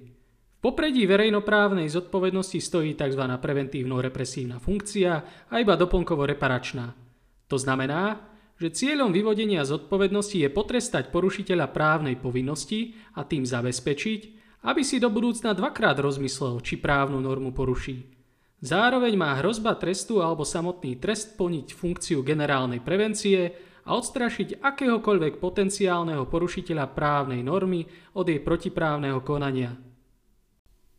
V 0.58 0.58
popredí 0.62 1.06
verejnoprávnej 1.06 1.86
zodpovednosti 1.86 2.58
stojí 2.58 2.94
tzv. 2.98 3.22
preventívno-represívna 3.38 4.58
funkcia 4.58 5.12
a 5.50 5.54
iba 5.58 5.74
doplnkovo 5.78 6.26
reparačná. 6.26 6.94
To 7.46 7.56
znamená, 7.58 8.22
že 8.58 8.74
cieľom 8.74 9.14
vyvodenia 9.14 9.62
zodpovednosti 9.62 10.34
je 10.34 10.50
potrestať 10.50 11.14
porušiteľa 11.14 11.70
právnej 11.70 12.18
povinnosti 12.18 12.98
a 13.14 13.22
tým 13.22 13.46
zabezpečiť, 13.46 14.20
aby 14.66 14.82
si 14.82 14.98
do 14.98 15.06
budúcna 15.14 15.54
dvakrát 15.54 15.94
rozmyslel, 16.02 16.58
či 16.66 16.82
právnu 16.82 17.22
normu 17.22 17.54
poruší. 17.54 18.02
Zároveň 18.58 19.14
má 19.14 19.38
hrozba 19.38 19.78
trestu 19.78 20.18
alebo 20.18 20.42
samotný 20.42 20.98
trest 20.98 21.38
plniť 21.38 21.70
funkciu 21.70 22.26
generálnej 22.26 22.82
prevencie 22.82 23.54
a 23.88 23.96
odstrašiť 23.96 24.60
akéhokoľvek 24.60 25.40
potenciálneho 25.40 26.28
porušiteľa 26.28 26.92
právnej 26.92 27.40
normy 27.40 27.88
od 28.12 28.28
jej 28.28 28.36
protiprávneho 28.44 29.24
konania. 29.24 29.72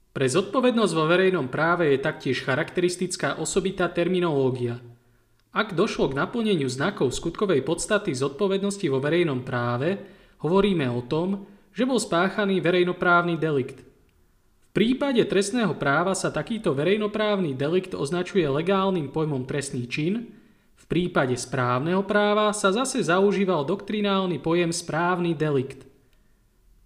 Pre 0.10 0.26
zodpovednosť 0.26 0.94
vo 0.98 1.06
verejnom 1.06 1.54
práve 1.54 1.94
je 1.94 2.02
taktiež 2.02 2.42
charakteristická 2.42 3.38
osobitá 3.38 3.86
terminológia. 3.94 4.82
Ak 5.54 5.78
došlo 5.78 6.10
k 6.10 6.18
naplneniu 6.18 6.66
znakov 6.66 7.14
skutkovej 7.14 7.62
podstaty 7.62 8.18
zodpovednosti 8.18 8.86
vo 8.90 8.98
verejnom 8.98 9.46
práve, 9.46 10.02
hovoríme 10.42 10.90
o 10.90 11.06
tom, 11.06 11.46
že 11.70 11.86
bol 11.86 12.02
spáchaný 12.02 12.58
verejnoprávny 12.58 13.38
delikt. 13.38 13.86
V 13.86 14.68
prípade 14.74 15.22
trestného 15.30 15.78
práva 15.78 16.18
sa 16.18 16.34
takýto 16.34 16.74
verejnoprávny 16.74 17.54
delikt 17.54 17.94
označuje 17.94 18.46
legálnym 18.50 19.14
pojmom 19.14 19.46
trestný 19.46 19.86
čin, 19.86 20.39
prípade 20.90 21.38
správneho 21.38 22.02
práva 22.02 22.50
sa 22.52 22.74
zase 22.74 23.06
zaužíval 23.06 23.64
doktrinálny 23.64 24.42
pojem 24.42 24.74
správny 24.74 25.38
delikt. 25.38 25.86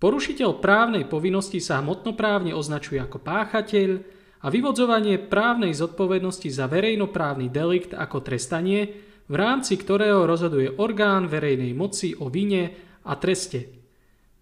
Porušiteľ 0.04 0.60
právnej 0.60 1.08
povinnosti 1.08 1.64
sa 1.64 1.80
hmotnoprávne 1.80 2.52
označuje 2.52 3.00
ako 3.00 3.24
páchateľ 3.24 4.04
a 4.44 4.52
vyvodzovanie 4.52 5.16
právnej 5.16 5.72
zodpovednosti 5.72 6.52
za 6.52 6.68
verejnoprávny 6.68 7.48
delikt 7.48 7.96
ako 7.96 8.20
trestanie, 8.20 8.92
v 9.32 9.36
rámci 9.40 9.80
ktorého 9.80 10.28
rozhoduje 10.28 10.76
orgán 10.76 11.32
verejnej 11.32 11.72
moci 11.72 12.12
o 12.20 12.28
vine 12.28 12.76
a 13.08 13.16
treste. 13.16 13.72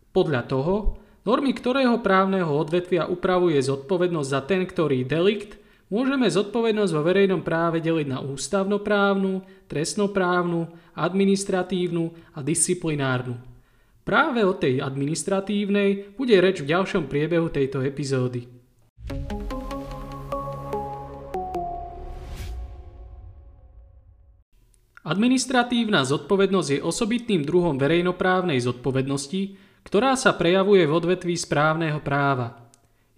Podľa 0.09 0.41
toho, 0.49 0.97
normy 1.21 1.53
ktorého 1.53 2.01
právneho 2.01 2.49
odvetvia 2.49 3.05
upravuje 3.05 3.61
zodpovednosť 3.61 4.29
za 4.33 4.41
ten, 4.41 4.65
ktorý 4.65 5.05
delikt, 5.05 5.60
môžeme 5.91 6.31
zodpovednosť 6.31 6.91
vo 6.95 7.03
verejnom 7.03 7.43
práve 7.43 7.83
deliť 7.83 8.07
na 8.07 8.23
ústavnoprávnu, 8.23 9.43
trestnoprávnu, 9.67 10.71
administratívnu 10.95 12.03
a 12.33 12.39
disciplinárnu. 12.39 13.35
Práve 14.01 14.41
o 14.41 14.55
tej 14.57 14.81
administratívnej 14.81 16.17
bude 16.17 16.33
reč 16.41 16.63
v 16.63 16.73
ďalšom 16.73 17.05
priebehu 17.05 17.53
tejto 17.53 17.85
epizódy. 17.85 18.49
Administratívna 25.01 26.05
zodpovednosť 26.05 26.69
je 26.77 26.79
osobitným 26.85 27.41
druhom 27.41 27.75
verejnoprávnej 27.75 28.61
zodpovednosti, 28.61 29.57
ktorá 29.81 30.13
sa 30.13 30.37
prejavuje 30.37 30.85
v 30.85 30.93
odvetví 30.93 31.33
správneho 31.33 31.99
práva. 32.05 32.60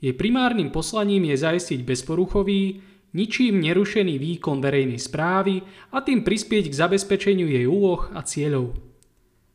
Jej 0.03 0.19
primárnym 0.19 0.67
poslaním 0.67 1.31
je 1.31 1.39
zaistiť 1.39 1.79
bezporuchový, 1.87 2.83
ničím 3.15 3.63
nerušený 3.63 4.19
výkon 4.19 4.59
verejnej 4.59 4.99
správy 4.99 5.63
a 5.95 6.03
tým 6.03 6.27
prispieť 6.27 6.67
k 6.67 6.75
zabezpečeniu 6.75 7.47
jej 7.47 7.63
úloh 7.63 8.11
a 8.11 8.19
cieľov. 8.19 8.75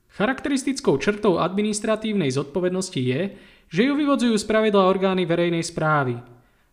Charakteristickou 0.08 0.96
črtou 0.96 1.36
administratívnej 1.36 2.32
zodpovednosti 2.32 2.96
je, 2.96 3.36
že 3.68 3.84
ju 3.84 3.92
vyvodzujú 3.92 4.40
spravedla 4.40 4.88
orgány 4.88 5.28
verejnej 5.28 5.60
správy. 5.60 6.16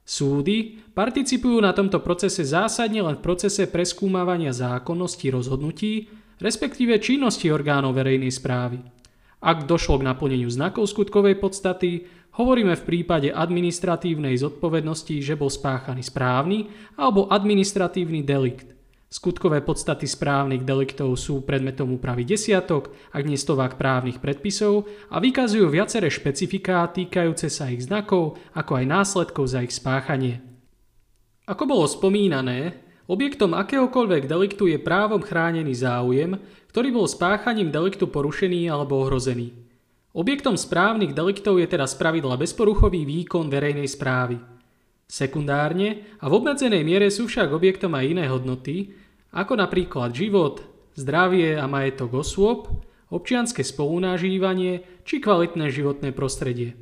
Súdy 0.07 0.79
participujú 0.95 1.59
na 1.59 1.75
tomto 1.75 1.99
procese 1.99 2.47
zásadne 2.47 3.03
len 3.03 3.19
v 3.19 3.25
procese 3.27 3.67
preskúmavania 3.67 4.55
zákonnosti 4.55 5.27
rozhodnutí, 5.35 6.07
respektíve 6.39 6.95
činnosti 7.03 7.51
orgánov 7.51 7.99
verejnej 7.99 8.31
správy. 8.31 8.79
Ak 9.45 9.67
došlo 9.67 9.99
k 10.01 10.07
naplneniu 10.09 10.49
znakov 10.49 10.89
skutkovej 10.89 11.37
podstaty, 11.37 12.07
hovoríme 12.35 12.75
v 12.75 12.83
prípade 12.87 13.31
administratívnej 13.31 14.35
zodpovednosti, 14.39 15.15
že 15.23 15.39
bol 15.39 15.47
spáchaný 15.47 16.03
správny 16.03 16.67
alebo 16.99 17.31
administratívny 17.31 18.21
delikt. 18.21 18.75
Skutkové 19.05 19.63
podstaty 19.63 20.11
správnych 20.11 20.67
deliktov 20.67 21.15
sú 21.15 21.47
predmetom 21.47 21.87
úpravy 21.95 22.27
desiatok, 22.27 22.91
ak 23.15 23.23
nie 23.23 23.39
stovák 23.39 23.79
právnych 23.79 24.19
predpisov 24.19 24.91
a 25.07 25.23
vykazujú 25.23 25.71
viaceré 25.71 26.11
špecifiká 26.11 26.83
týkajúce 26.91 27.47
sa 27.47 27.71
ich 27.71 27.87
znakov, 27.87 28.35
ako 28.51 28.71
aj 28.75 28.85
následkov 28.85 29.45
za 29.47 29.63
ich 29.63 29.71
spáchanie. 29.71 30.43
Ako 31.47 31.63
bolo 31.63 31.87
spomínané, 31.87 32.81
objektom 33.07 33.55
akéhokoľvek 33.55 34.27
deliktu 34.27 34.67
je 34.73 34.83
právom 34.83 35.23
chránený 35.23 35.77
záujem, 35.79 36.35
ktorý 36.73 36.91
bol 36.91 37.07
spáchaním 37.07 37.71
deliktu 37.71 38.11
porušený 38.11 38.67
alebo 38.67 38.99
ohrozený. 38.99 39.64
Objektom 40.15 40.55
správnych 40.55 41.11
deliktov 41.11 41.59
je 41.59 41.67
teda 41.67 41.83
spravidla 41.83 42.39
bezporuchový 42.39 43.03
výkon 43.03 43.51
verejnej 43.51 43.83
správy. 43.83 44.39
Sekundárne 45.11 46.15
a 46.23 46.31
v 46.31 46.39
obmedzenej 46.39 46.87
miere 46.87 47.11
sú 47.11 47.27
však 47.27 47.51
objektom 47.51 47.91
aj 47.91 48.05
iné 48.15 48.25
hodnoty, 48.31 48.95
ako 49.35 49.59
napríklad 49.59 50.15
život, 50.15 50.63
zdravie 50.95 51.59
a 51.59 51.67
majetok 51.67 52.23
osôb, 52.23 52.71
občianske 53.11 53.59
spolunážívanie 53.59 55.03
či 55.03 55.19
kvalitné 55.19 55.67
životné 55.67 56.15
prostredie. 56.15 56.79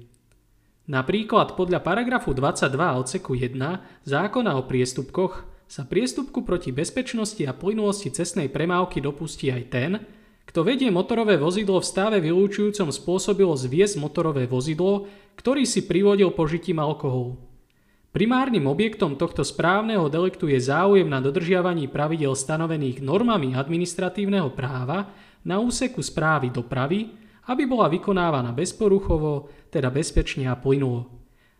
Napríklad 0.85 1.57
podľa 1.57 1.81
paragrafu 1.81 2.37
22 2.37 2.69
odseku 3.01 3.33
1 3.33 3.57
zákona 4.05 4.61
o 4.61 4.69
priestupkoch 4.69 5.41
sa 5.65 5.89
priestupku 5.89 6.45
proti 6.45 6.69
bezpečnosti 6.69 7.41
a 7.49 7.57
plynulosti 7.57 8.13
cestnej 8.13 8.45
premávky 8.45 9.01
dopustí 9.01 9.49
aj 9.49 9.63
ten, 9.73 9.91
kto 10.53 10.61
vedie 10.61 10.93
motorové 10.93 11.33
vozidlo 11.41 11.81
v 11.81 11.89
stave 11.89 12.21
vylúčujúcom 12.21 12.93
spôsobilo 12.93 13.57
zviesť 13.57 13.97
motorové 13.97 14.45
vozidlo, 14.45 15.09
ktorý 15.33 15.65
si 15.65 15.81
privodil 15.81 16.29
požitím 16.29 16.77
alkoholu. 16.77 17.41
Primárnym 18.13 18.69
objektom 18.69 19.17
tohto 19.17 19.41
správneho 19.41 20.05
deliktu 20.13 20.45
je 20.53 20.61
záujem 20.61 21.09
na 21.09 21.17
dodržiavaní 21.25 21.89
pravidel 21.89 22.37
stanovených 22.37 23.01
normami 23.01 23.57
administratívneho 23.57 24.53
práva 24.53 25.09
na 25.41 25.57
úseku 25.57 26.05
správy 26.05 26.53
dopravy, 26.53 27.09
aby 27.49 27.65
bola 27.65 27.89
vykonávaná 27.89 28.53
bezporuchovo, 28.53 29.49
teda 29.73 29.89
bezpečne 29.89 30.45
a 30.45 30.53
plynulo. 30.53 31.09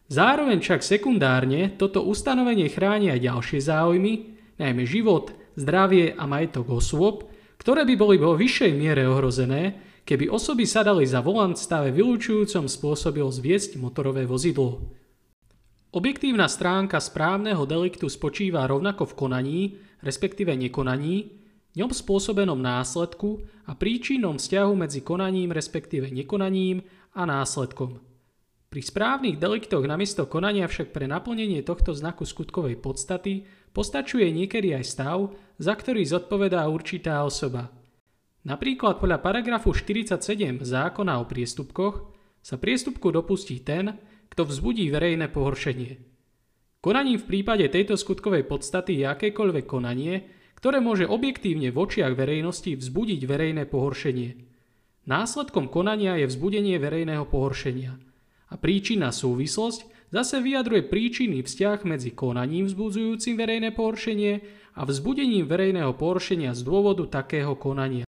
Zároveň 0.05 0.62
však 0.62 0.85
sekundárne 0.85 1.73
toto 1.81 2.05
ustanovenie 2.05 2.69
chráni 2.69 3.09
aj 3.09 3.25
ďalšie 3.25 3.57
záujmy, 3.57 4.13
najmä 4.62 4.85
život, 4.85 5.33
zdravie 5.57 6.13
a 6.13 6.29
majetok 6.29 6.77
osôb, 6.77 7.33
ktoré 7.57 7.83
by 7.88 7.95
boli 7.98 8.15
vo 8.22 8.38
vyššej 8.38 8.72
miere 8.74 9.05
ohrozené, 9.10 9.77
keby 10.03 10.27
osoby 10.27 10.67
sadali 10.67 11.07
za 11.07 11.24
volant 11.24 11.55
stave 11.55 11.95
vylúčujúcom 11.95 12.67
spôsobil 12.67 13.27
zviesť 13.27 13.79
motorové 13.79 14.27
vozidlo. 14.27 14.93
Objektívna 15.93 16.50
stránka 16.50 16.98
správneho 16.98 17.69
deliktu 17.69 18.10
spočíva 18.10 18.65
rovnako 18.65 19.13
v 19.13 19.13
konaní, 19.13 19.62
respektíve 20.01 20.57
nekonaní, 20.57 21.38
ňom 21.77 21.93
spôsobenom 21.93 22.57
následku 22.57 23.45
a 23.69 23.77
príčinom 23.77 24.41
vzťahu 24.41 24.74
medzi 24.74 25.05
konaním, 25.05 25.53
respektíve 25.53 26.10
nekonaním 26.10 26.81
a 27.13 27.29
následkom. 27.29 28.01
Pri 28.74 28.81
správnych 28.81 29.38
deliktoch 29.38 29.86
namiesto 29.86 30.25
konania 30.25 30.65
však 30.65 30.89
pre 30.89 31.05
naplnenie 31.05 31.62
tohto 31.62 31.93
znaku 31.93 32.25
skutkovej 32.25 32.81
podstaty 32.81 33.45
postačuje 33.74 34.30
niekedy 34.30 34.77
aj 34.77 34.86
stav, 34.86 35.34
za 35.58 35.74
ktorý 35.74 36.06
zodpovedá 36.06 36.63
určitá 36.70 37.25
osoba. 37.25 37.74
Napríklad 38.46 39.00
podľa 39.01 39.20
paragrafu 39.24 39.74
47 39.74 40.62
zákona 40.62 41.20
o 41.20 41.25
priestupkoch 41.25 42.13
sa 42.44 42.60
priestupku 42.60 43.10
dopustí 43.10 43.63
ten, 43.63 43.98
kto 44.30 44.44
vzbudí 44.46 44.92
verejné 44.92 45.32
pohoršenie. 45.32 45.92
Konaním 46.84 47.15
v 47.15 47.27
prípade 47.32 47.63
tejto 47.72 47.96
skutkovej 47.96 48.44
podstaty 48.44 49.00
je 49.00 49.06
akékoľvek 49.08 49.63
konanie, 49.63 50.27
ktoré 50.60 50.84
môže 50.84 51.08
objektívne 51.08 51.72
v 51.72 51.80
očiach 51.80 52.12
verejnosti 52.12 52.75
vzbudiť 52.75 53.22
verejné 53.24 53.63
pohoršenie. 53.72 54.30
Následkom 55.08 55.72
konania 55.72 56.20
je 56.20 56.27
vzbudenie 56.27 56.75
verejného 56.80 57.24
pohoršenia. 57.27 57.96
A 58.51 58.56
príčina 58.60 59.15
súvislosť 59.15 59.88
zase 60.13 60.38
vyjadruje 60.46 60.86
príčinný 60.86 61.41
vzťah 61.41 61.89
medzi 61.89 62.13
konaním 62.13 62.69
vzbudzujúcim 62.69 63.34
verejné 63.34 63.73
pohoršenie 63.73 64.34
a 64.78 64.82
vzbudením 64.86 65.49
verejného 65.49 65.97
pohoršenia 65.97 66.54
z 66.54 66.62
dôvodu 66.62 67.10
takého 67.10 67.58
konania. 67.58 68.06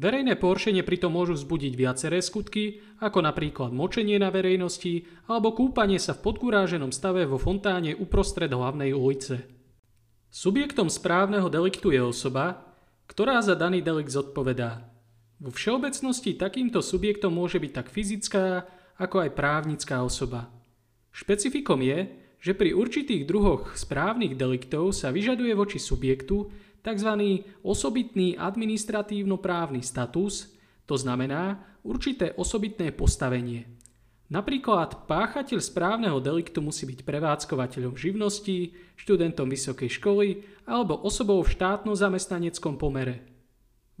Verejné 0.00 0.36
poršenie 0.36 0.80
pritom 0.80 1.12
môžu 1.12 1.36
vzbudiť 1.36 1.72
viaceré 1.76 2.24
skutky, 2.24 2.80
ako 3.04 3.20
napríklad 3.20 3.68
močenie 3.72 4.16
na 4.16 4.32
verejnosti 4.32 5.04
alebo 5.28 5.52
kúpanie 5.52 6.00
sa 6.00 6.16
v 6.16 6.24
podkuráženom 6.24 6.92
stave 6.92 7.24
vo 7.28 7.36
fontáne 7.36 7.96
uprostred 7.96 8.48
hlavnej 8.48 8.96
ulice. 8.96 9.44
Subjektom 10.32 10.88
správneho 10.88 11.52
deliktu 11.52 11.92
je 11.92 12.00
osoba, 12.00 12.64
ktorá 13.12 13.44
za 13.44 13.56
daný 13.56 13.84
delikt 13.84 14.12
zodpovedá. 14.12 14.88
Vo 15.40 15.52
všeobecnosti 15.52 16.36
takýmto 16.36 16.80
subjektom 16.80 17.32
môže 17.32 17.60
byť 17.60 17.72
tak 17.72 17.88
fyzická, 17.92 18.44
ako 18.96 19.16
aj 19.24 19.30
právnická 19.36 20.00
osoba. 20.00 20.59
Špecifikom 21.10 21.82
je, 21.82 22.08
že 22.40 22.56
pri 22.56 22.72
určitých 22.72 23.28
druhoch 23.28 23.76
správnych 23.76 24.32
deliktov 24.34 24.96
sa 24.96 25.12
vyžaduje 25.12 25.52
voči 25.52 25.76
subjektu 25.76 26.48
tzv. 26.80 27.10
osobitný 27.60 28.40
administratívno-právny 28.40 29.84
status, 29.84 30.48
to 30.88 30.96
znamená 30.96 31.60
určité 31.84 32.32
osobitné 32.34 32.96
postavenie. 32.96 33.68
Napríklad 34.30 35.10
páchateľ 35.10 35.58
správneho 35.58 36.22
deliktu 36.22 36.62
musí 36.62 36.86
byť 36.86 37.02
prevádzkovateľom 37.02 37.98
živnosti, 37.98 38.72
študentom 38.94 39.50
vysokej 39.50 39.90
školy 39.98 40.28
alebo 40.70 40.94
osobou 41.02 41.42
v 41.42 41.50
štátno-zamestnaneckom 41.50 42.78
pomere. 42.78 43.26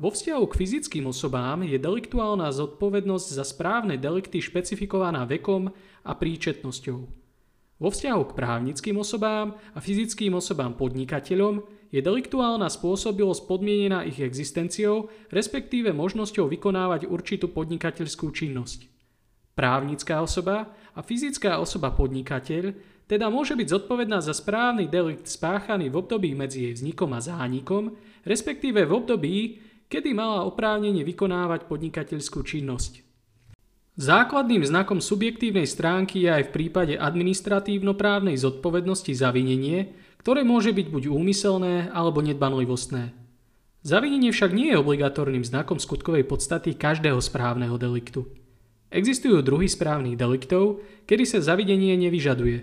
Vo 0.00 0.08
vzťahu 0.08 0.44
k 0.48 0.56
fyzickým 0.56 1.12
osobám 1.12 1.60
je 1.60 1.76
deliktuálna 1.76 2.48
zodpovednosť 2.56 3.36
za 3.36 3.44
správne 3.44 4.00
delikty 4.00 4.40
špecifikovaná 4.40 5.28
vekom 5.28 5.68
a 6.08 6.12
príčetnosťou. 6.16 6.98
Vo 7.80 7.88
vzťahu 7.92 8.22
k 8.24 8.32
právnickým 8.32 8.96
osobám 8.96 9.60
a 9.76 9.78
fyzickým 9.84 10.32
osobám 10.32 10.72
podnikateľom 10.80 11.60
je 11.92 12.00
deliktuálna 12.00 12.72
spôsobilosť 12.72 13.44
podmienená 13.44 14.08
ich 14.08 14.24
existenciou, 14.24 15.12
respektíve 15.28 15.92
možnosťou 15.92 16.48
vykonávať 16.48 17.04
určitú 17.04 17.52
podnikateľskú 17.52 18.32
činnosť. 18.32 18.88
Právnická 19.52 20.24
osoba 20.24 20.72
a 20.96 21.04
fyzická 21.04 21.60
osoba 21.60 21.92
podnikateľ 21.92 22.72
teda 23.04 23.28
môže 23.28 23.52
byť 23.52 23.68
zodpovedná 23.68 24.24
za 24.24 24.32
správny 24.32 24.88
delikt 24.88 25.28
spáchaný 25.28 25.92
v 25.92 25.98
období 26.00 26.32
medzi 26.32 26.70
jej 26.70 26.74
vznikom 26.78 27.10
a 27.12 27.20
zánikom, 27.20 27.92
respektíve 28.24 28.86
v 28.86 28.92
období, 28.96 29.36
kedy 29.90 30.14
mala 30.14 30.46
oprávnenie 30.46 31.02
vykonávať 31.02 31.66
podnikateľskú 31.66 32.46
činnosť. 32.46 33.02
Základným 33.98 34.62
znakom 34.62 35.02
subjektívnej 35.02 35.66
stránky 35.66 36.24
je 36.24 36.30
aj 36.30 36.42
v 36.48 36.54
prípade 36.54 36.94
administratívno-právnej 36.96 38.38
zodpovednosti 38.38 39.12
za 39.12 39.34
vinenie, 39.34 39.92
ktoré 40.22 40.46
môže 40.46 40.70
byť 40.70 40.86
buď 40.88 41.04
úmyselné 41.10 41.90
alebo 41.90 42.22
nedbanlivostné. 42.22 43.12
Zavinenie 43.82 44.30
však 44.30 44.54
nie 44.54 44.72
je 44.72 44.80
obligatórnym 44.80 45.42
znakom 45.42 45.82
skutkovej 45.82 46.22
podstaty 46.24 46.78
každého 46.78 47.18
správneho 47.18 47.74
deliktu. 47.76 48.28
Existujú 48.94 49.42
druhy 49.42 49.66
správnych 49.66 50.14
deliktov, 50.14 50.84
kedy 51.08 51.24
sa 51.26 51.38
zavidenie 51.42 51.98
nevyžaduje. 51.98 52.58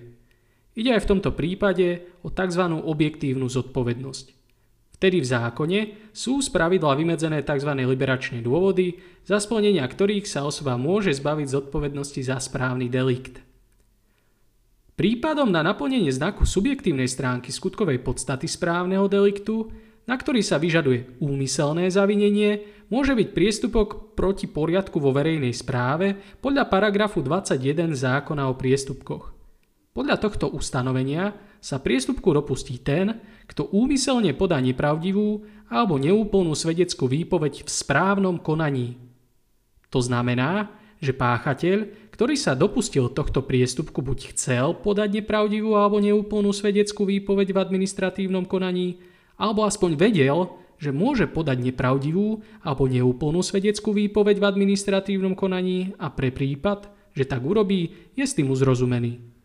Ide 0.77 0.89
aj 0.93 1.01
v 1.03 1.09
tomto 1.09 1.33
prípade 1.33 2.05
o 2.21 2.29
tzv. 2.29 2.63
objektívnu 2.69 3.49
zodpovednosť. 3.49 4.36
Vtedy 4.97 5.21
v 5.21 5.29
zákone 5.29 5.79
sú 6.09 6.41
z 6.41 6.49
pravidla 6.49 6.97
vymedzené 6.97 7.45
tzv. 7.45 7.69
liberačné 7.69 8.41
dôvody, 8.41 8.97
za 9.21 9.37
splnenia 9.37 9.85
ktorých 9.85 10.25
sa 10.25 10.41
osoba 10.41 10.73
môže 10.73 11.13
zbaviť 11.13 11.47
zodpovednosti 11.53 12.21
za 12.25 12.41
správny 12.41 12.89
delikt. 12.89 13.45
Prípadom 14.97 15.53
na 15.53 15.61
naplnenie 15.61 16.09
znaku 16.09 16.49
subjektívnej 16.49 17.05
stránky 17.05 17.53
skutkovej 17.53 18.01
podstaty 18.01 18.49
správneho 18.49 19.05
deliktu, 19.05 19.69
na 20.09 20.17
ktorý 20.17 20.41
sa 20.41 20.57
vyžaduje 20.57 21.21
úmyselné 21.21 21.93
zavinenie, 21.93 22.65
môže 22.89 23.13
byť 23.13 23.37
priestupok 23.37 24.17
proti 24.17 24.49
poriadku 24.49 24.97
vo 24.97 25.13
verejnej 25.13 25.53
správe 25.53 26.17
podľa 26.41 26.65
paragrafu 26.65 27.21
21 27.21 27.93
zákona 27.93 28.49
o 28.49 28.57
priestupkoch. 28.57 29.36
Podľa 29.97 30.21
tohto 30.21 30.53
ustanovenia 30.53 31.33
sa 31.57 31.81
priestupku 31.81 32.29
dopustí 32.29 32.77
ten, 32.77 33.17
kto 33.49 33.73
úmyselne 33.73 34.29
podá 34.37 34.61
nepravdivú 34.61 35.41
alebo 35.73 35.97
neúplnú 35.97 36.53
svedeckú 36.53 37.09
výpoveď 37.09 37.65
v 37.65 37.69
správnom 37.73 38.37
konaní. 38.37 39.01
To 39.89 39.97
znamená, 39.97 40.69
že 41.01 41.17
páchateľ, 41.17 42.13
ktorý 42.13 42.37
sa 42.37 42.53
dopustil 42.53 43.09
tohto 43.09 43.41
priestupku, 43.41 44.05
buď 44.05 44.37
chcel 44.37 44.77
podať 44.77 45.17
nepravdivú 45.17 45.73
alebo 45.73 45.97
neúplnú 45.97 46.53
svedeckú 46.53 47.09
výpoveď 47.09 47.57
v 47.57 47.61
administratívnom 47.65 48.45
konaní, 48.45 49.01
alebo 49.33 49.65
aspoň 49.65 49.97
vedel, 49.97 50.53
že 50.77 50.93
môže 50.93 51.25
podať 51.25 51.73
nepravdivú 51.73 52.45
alebo 52.61 52.85
neúplnú 52.85 53.41
svedeckú 53.41 53.97
výpoveď 53.97 54.37
v 54.37 54.45
administratívnom 54.45 55.33
konaní 55.33 55.97
a 55.97 56.13
pre 56.13 56.29
prípad, 56.29 56.85
že 57.17 57.25
tak 57.25 57.41
urobí, 57.41 58.13
je 58.13 58.21
s 58.21 58.37
tým 58.37 58.53
uzrozumený. 58.53 59.36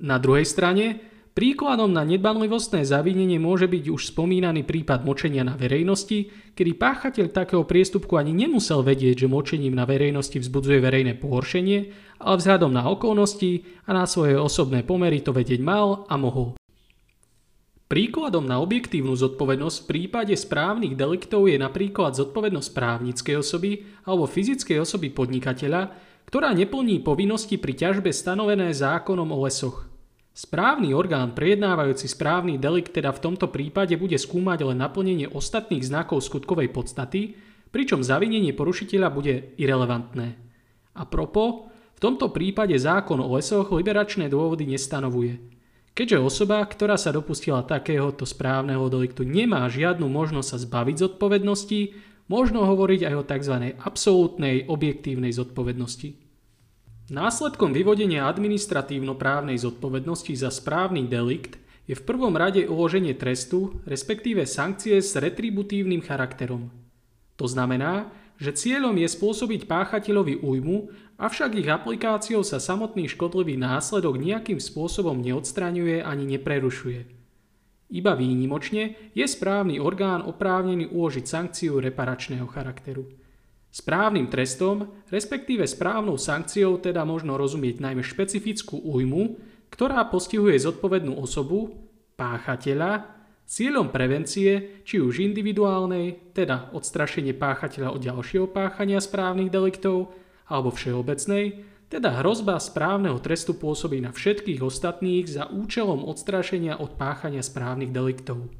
Na 0.00 0.16
druhej 0.16 0.48
strane, 0.48 1.10
Príkladom 1.30 1.94
na 1.94 2.02
nedbanlivostné 2.02 2.82
zavinenie 2.82 3.38
môže 3.38 3.70
byť 3.70 3.84
už 3.86 4.10
spomínaný 4.10 4.66
prípad 4.66 5.06
močenia 5.06 5.46
na 5.46 5.54
verejnosti, 5.54 6.26
kedy 6.58 6.74
páchateľ 6.74 7.30
takého 7.30 7.62
priestupku 7.62 8.18
ani 8.18 8.34
nemusel 8.34 8.82
vedieť, 8.82 9.24
že 9.24 9.28
močením 9.30 9.78
na 9.78 9.86
verejnosti 9.86 10.42
vzbudzuje 10.42 10.82
verejné 10.82 11.22
pohoršenie, 11.22 11.78
ale 12.18 12.34
vzhľadom 12.34 12.74
na 12.74 12.82
okolnosti 12.90 13.62
a 13.86 13.94
na 13.94 14.10
svoje 14.10 14.34
osobné 14.34 14.82
pomery 14.82 15.22
to 15.22 15.30
vedieť 15.30 15.62
mal 15.62 16.02
a 16.10 16.18
mohol. 16.18 16.58
Príkladom 17.86 18.46
na 18.46 18.58
objektívnu 18.58 19.14
zodpovednosť 19.14 19.76
v 19.82 19.88
prípade 19.88 20.34
správnych 20.34 20.98
deliktov 20.98 21.46
je 21.46 21.62
napríklad 21.62 22.18
zodpovednosť 22.18 22.70
právnickej 22.74 23.38
osoby 23.38 23.86
alebo 24.02 24.26
fyzickej 24.26 24.82
osoby 24.82 25.14
podnikateľa, 25.14 25.94
ktorá 26.26 26.50
neplní 26.58 27.02
povinnosti 27.06 27.54
pri 27.54 27.74
ťažbe 27.74 28.10
stanovené 28.10 28.74
zákonom 28.74 29.30
o 29.30 29.46
lesoch. 29.46 29.89
Správny 30.30 30.94
orgán 30.94 31.34
prejednávajúci 31.34 32.06
správny 32.06 32.56
delikt 32.56 32.94
teda 32.94 33.10
v 33.10 33.22
tomto 33.30 33.50
prípade 33.50 33.98
bude 33.98 34.14
skúmať 34.14 34.62
len 34.62 34.78
naplnenie 34.78 35.26
ostatných 35.26 35.82
znakov 35.82 36.22
skutkovej 36.22 36.70
podstaty, 36.70 37.34
pričom 37.74 38.06
zavinenie 38.06 38.54
porušiteľa 38.54 39.08
bude 39.10 39.54
irrelevantné. 39.58 40.38
A 40.94 41.02
propo, 41.06 41.70
v 41.98 42.00
tomto 42.00 42.30
prípade 42.30 42.74
zákon 42.78 43.20
o 43.20 43.28
lesoch 43.36 43.74
liberačné 43.74 44.30
dôvody 44.30 44.64
nestanovuje. 44.70 45.36
Keďže 45.90 46.22
osoba, 46.22 46.62
ktorá 46.62 46.94
sa 46.94 47.10
dopustila 47.10 47.66
takéhoto 47.66 48.22
správneho 48.24 48.86
deliktu, 48.88 49.26
nemá 49.26 49.66
žiadnu 49.66 50.06
možnosť 50.06 50.48
sa 50.48 50.58
zbaviť 50.62 50.96
zodpovednosti, 50.96 51.80
možno 52.30 52.62
hovoriť 52.64 53.10
aj 53.10 53.14
o 53.18 53.26
tzv. 53.26 53.54
absolútnej 53.82 54.70
objektívnej 54.70 55.34
zodpovednosti. 55.34 56.29
Následkom 57.10 57.74
vyvodenia 57.74 58.30
administratívno-právnej 58.30 59.58
zodpovednosti 59.58 60.30
za 60.30 60.46
správny 60.46 61.10
delikt 61.10 61.58
je 61.90 61.98
v 61.98 62.06
prvom 62.06 62.38
rade 62.38 62.62
uloženie 62.70 63.18
trestu, 63.18 63.82
respektíve 63.82 64.46
sankcie 64.46 65.02
s 65.02 65.18
retributívnym 65.18 66.06
charakterom. 66.06 66.70
To 67.34 67.50
znamená, 67.50 68.14
že 68.38 68.54
cieľom 68.54 68.94
je 68.94 69.10
spôsobiť 69.10 69.66
páchateľovi 69.66 70.38
újmu, 70.38 70.86
avšak 71.18 71.58
ich 71.58 71.66
aplikáciou 71.66 72.46
sa 72.46 72.62
samotný 72.62 73.10
škodlivý 73.10 73.58
následok 73.58 74.14
nejakým 74.14 74.62
spôsobom 74.62 75.18
neodstraňuje 75.18 76.06
ani 76.06 76.38
neprerušuje. 76.38 77.10
Iba 77.90 78.14
výnimočne 78.14 79.10
je 79.18 79.26
správny 79.26 79.82
orgán 79.82 80.22
oprávnený 80.22 80.94
uložiť 80.94 81.26
sankciu 81.26 81.82
reparačného 81.82 82.46
charakteru. 82.46 83.19
Správnym 83.70 84.26
trestom, 84.26 84.90
respektíve 85.14 85.62
správnou 85.62 86.18
sankciou 86.18 86.82
teda 86.82 87.06
možno 87.06 87.38
rozumieť 87.38 87.78
najmä 87.78 88.02
špecifickú 88.02 88.82
újmu, 88.82 89.38
ktorá 89.70 90.02
postihuje 90.10 90.58
zodpovednú 90.58 91.14
osobu, 91.14 91.78
páchateľa, 92.18 93.06
cieľom 93.46 93.94
prevencie, 93.94 94.82
či 94.82 94.98
už 94.98 95.22
individuálnej, 95.22 96.34
teda 96.34 96.74
odstrašenie 96.74 97.30
páchateľa 97.38 97.94
od 97.94 98.02
ďalšieho 98.02 98.50
páchania 98.50 98.98
správnych 98.98 99.54
deliktov, 99.54 100.18
alebo 100.50 100.74
všeobecnej, 100.74 101.62
teda 101.86 102.18
hrozba 102.22 102.58
správneho 102.58 103.22
trestu 103.22 103.54
pôsobí 103.54 104.02
na 104.02 104.10
všetkých 104.10 104.66
ostatných 104.66 105.30
za 105.30 105.46
účelom 105.46 106.02
odstrašenia 106.10 106.74
od 106.74 106.98
páchania 106.98 107.46
správnych 107.46 107.94
deliktov. 107.94 108.50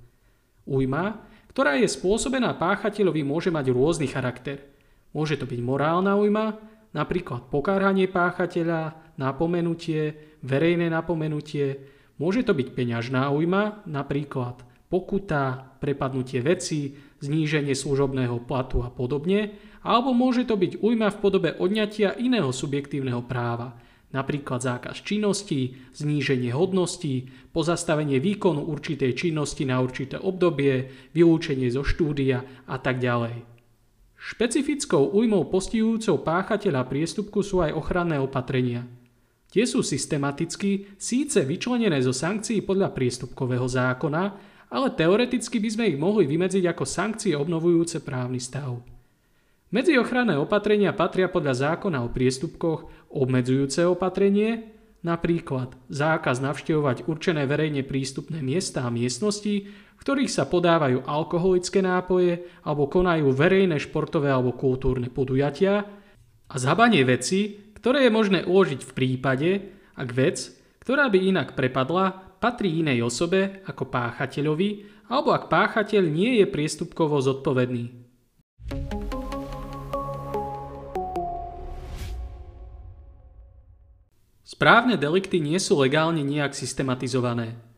Újma, 0.71 1.27
ktorá 1.51 1.83
je 1.83 1.91
spôsobená 1.91 2.55
páchateľovi, 2.55 3.27
môže 3.27 3.51
mať 3.51 3.75
rôzny 3.75 4.07
charakter– 4.07 4.63
Môže 5.11 5.39
to 5.41 5.47
byť 5.47 5.61
morálna 5.63 6.15
ujma, 6.15 6.59
napríklad 6.95 7.51
pokárhanie 7.51 8.07
páchateľa, 8.07 9.15
napomenutie, 9.19 10.37
verejné 10.41 10.89
napomenutie. 10.89 11.83
Môže 12.17 12.47
to 12.47 12.53
byť 12.55 12.69
peňažná 12.73 13.29
ujma, 13.31 13.85
napríklad 13.91 14.63
pokuta, 14.91 15.77
prepadnutie 15.79 16.43
veci, 16.43 16.99
zníženie 17.23 17.73
služobného 17.79 18.43
platu 18.45 18.83
a 18.83 18.91
podobne, 18.91 19.55
alebo 19.87 20.13
môže 20.13 20.45
to 20.45 20.59
byť 20.59 20.83
ujma 20.83 21.09
v 21.15 21.21
podobe 21.23 21.51
odňatia 21.57 22.19
iného 22.19 22.51
subjektívneho 22.51 23.23
práva, 23.25 23.79
napríklad 24.11 24.61
zákaz 24.61 25.07
činnosti, 25.07 25.79
zníženie 25.95 26.51
hodnosti, 26.51 27.31
pozastavenie 27.55 28.19
výkonu 28.19 28.67
určitej 28.67 29.15
činnosti 29.15 29.63
na 29.63 29.79
určité 29.79 30.19
obdobie, 30.19 30.91
vylúčenie 31.15 31.71
zo 31.71 31.87
štúdia 31.87 32.67
a 32.67 32.77
tak 32.83 32.99
ďalej. 32.99 33.60
Špecifickou 34.21 35.17
újmou 35.17 35.49
postihujúcou 35.49 36.21
páchateľa 36.21 36.85
priestupku 36.85 37.41
sú 37.41 37.65
aj 37.65 37.73
ochranné 37.73 38.21
opatrenia. 38.21 38.85
Tie 39.49 39.65
sú 39.65 39.81
systematicky 39.81 40.93
síce 41.01 41.41
vyčlenené 41.41 41.97
zo 42.05 42.13
sankcií 42.13 42.61
podľa 42.61 42.93
priestupkového 42.93 43.65
zákona, 43.65 44.23
ale 44.71 44.89
teoreticky 44.93 45.57
by 45.59 45.69
sme 45.73 45.85
ich 45.91 45.99
mohli 45.99 46.29
vymedziť 46.29 46.65
ako 46.69 46.85
sankcie 46.85 47.33
obnovujúce 47.33 48.05
právny 48.05 48.39
stav. 48.39 48.79
Medzi 49.73 49.97
ochranné 49.97 50.37
opatrenia 50.37 50.93
patria 50.93 51.33
podľa 51.33 51.73
zákona 51.73 52.05
o 52.05 52.13
priestupkoch 52.13 52.93
obmedzujúce 53.09 53.89
opatrenie, 53.89 54.69
napríklad 55.01 55.75
zákaz 55.89 56.45
navštevovať 56.45 57.09
určené 57.09 57.49
verejne 57.49 57.83
prístupné 57.89 58.45
miesta 58.45 58.85
a 58.85 58.93
miestnosti, 58.93 59.67
ktorých 60.01 60.33
sa 60.33 60.49
podávajú 60.49 61.05
alkoholické 61.05 61.85
nápoje 61.85 62.49
alebo 62.65 62.89
konajú 62.89 63.37
verejné 63.37 63.77
športové 63.77 64.33
alebo 64.33 64.57
kultúrne 64.57 65.13
podujatia 65.13 65.85
a 66.49 66.55
zhabanie 66.57 67.05
veci, 67.05 67.71
ktoré 67.77 68.09
je 68.09 68.13
možné 68.13 68.41
uložiť 68.49 68.81
v 68.81 68.93
prípade, 68.97 69.51
ak 69.95 70.09
vec, 70.17 70.57
ktorá 70.81 71.13
by 71.13 71.19
inak 71.21 71.49
prepadla, 71.53 72.37
patrí 72.41 72.81
inej 72.81 73.05
osobe 73.05 73.61
ako 73.69 73.93
páchateľovi 73.93 74.69
alebo 75.13 75.37
ak 75.37 75.53
páchateľ 75.53 76.03
nie 76.09 76.41
je 76.41 76.47
priestupkovo 76.49 77.21
zodpovedný. 77.21 77.93
Správne 84.51 84.97
delikty 84.97 85.41
nie 85.41 85.57
sú 85.61 85.79
legálne 85.79 86.25
nejak 86.25 86.53
systematizované. 86.53 87.70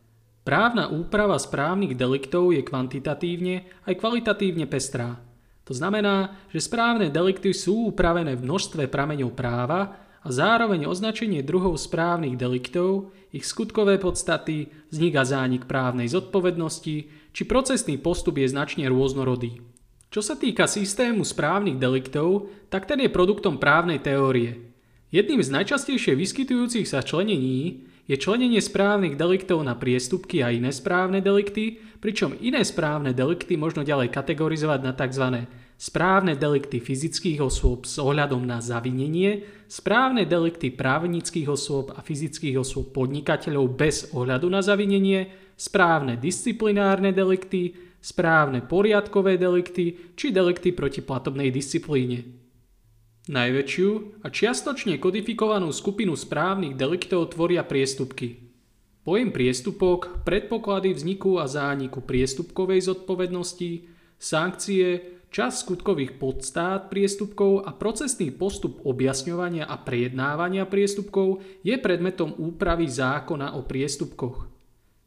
Právna 0.43 0.91
úprava 0.91 1.39
správnych 1.39 1.95
deliktov 1.95 2.51
je 2.51 2.59
kvantitatívne 2.67 3.63
aj 3.87 3.95
kvalitatívne 3.95 4.67
pestrá. 4.67 5.15
To 5.63 5.71
znamená, 5.71 6.35
že 6.51 6.59
správne 6.59 7.07
delikty 7.07 7.55
sú 7.55 7.95
upravené 7.95 8.35
v 8.35 8.43
množstve 8.43 8.91
prameňov 8.91 9.31
práva 9.31 9.95
a 10.19 10.27
zároveň 10.27 10.83
označenie 10.83 11.39
druhov 11.47 11.79
správnych 11.79 12.35
deliktov, 12.35 13.15
ich 13.31 13.47
skutkové 13.47 13.95
podstaty, 13.95 14.67
vznik 14.91 15.15
a 15.15 15.23
zánik 15.23 15.63
právnej 15.63 16.11
zodpovednosti 16.11 16.95
či 17.31 17.41
procesný 17.47 17.95
postup 18.03 18.43
je 18.43 18.51
značne 18.51 18.83
rôznorodý. 18.91 19.63
Čo 20.11 20.19
sa 20.19 20.35
týka 20.35 20.67
systému 20.67 21.23
správnych 21.23 21.79
deliktov, 21.79 22.51
tak 22.67 22.83
ten 22.83 22.99
je 22.99 23.09
produktom 23.09 23.57
právnej 23.57 24.03
teórie. 24.03 24.72
Jedným 25.13 25.45
z 25.45 25.53
najčastejšie 25.53 26.17
vyskytujúcich 26.17 26.89
sa 26.89 27.05
členení 27.05 27.85
je 28.09 28.17
členenie 28.17 28.57
správnych 28.57 29.13
deliktov 29.13 29.61
na 29.61 29.77
priestupky 29.77 30.41
a 30.41 30.49
iné 30.49 30.73
správne 30.73 31.21
delikty, 31.21 31.77
pričom 32.01 32.33
iné 32.41 32.65
správne 32.65 33.13
delikty 33.13 33.53
možno 33.53 33.85
ďalej 33.85 34.09
kategorizovať 34.09 34.79
na 34.81 34.97
tzv. 34.97 35.45
správne 35.77 36.33
delikty 36.33 36.81
fyzických 36.81 37.45
osôb 37.45 37.85
s 37.85 38.01
ohľadom 38.01 38.41
na 38.41 38.57
zavinenie, 38.57 39.45
správne 39.69 40.25
delikty 40.25 40.73
právnických 40.73 41.45
osôb 41.45 41.93
a 41.93 42.01
fyzických 42.01 42.57
osôb 42.57 42.89
podnikateľov 42.89 43.69
bez 43.69 44.09
ohľadu 44.17 44.49
na 44.49 44.65
zavinenie, 44.65 45.29
správne 45.53 46.17
disciplinárne 46.17 47.13
delikty, 47.13 47.77
správne 48.01 48.65
poriadkové 48.65 49.37
delikty 49.37 50.17
či 50.17 50.33
delikty 50.33 50.73
proti 50.73 51.05
platobnej 51.05 51.53
disciplíne. 51.53 52.42
Najväčšiu 53.23 54.19
a 54.19 54.27
čiastočne 54.27 54.99
kodifikovanú 54.99 55.71
skupinu 55.71 56.11
správnych 56.11 56.75
deliktov 56.75 57.31
tvoria 57.31 57.63
priestupky. 57.63 58.51
Pojem 59.07 59.31
priestupok, 59.31 60.27
predpoklady 60.27 60.91
vzniku 60.91 61.39
a 61.39 61.47
zániku 61.47 62.03
priestupkovej 62.03 62.83
zodpovednosti, 62.83 63.87
sankcie, 64.19 65.15
čas 65.31 65.63
skutkových 65.63 66.19
podstát 66.19 66.91
priestupkov 66.91 67.63
a 67.63 67.71
procesný 67.71 68.27
postup 68.35 68.83
objasňovania 68.83 69.71
a 69.71 69.79
prejednávania 69.79 70.67
priestupkov 70.67 71.39
je 71.63 71.79
predmetom 71.79 72.35
úpravy 72.35 72.91
zákona 72.91 73.55
o 73.55 73.63
priestupkoch. 73.63 74.51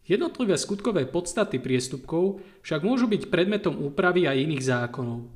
Jednotlivé 0.09 0.57
skutkové 0.57 1.05
podstaty 1.05 1.61
priestupkov 1.61 2.41
však 2.65 2.81
môžu 2.81 3.13
byť 3.13 3.29
predmetom 3.29 3.77
úpravy 3.77 4.25
aj 4.25 4.41
iných 4.41 4.65
zákonov. 4.65 5.36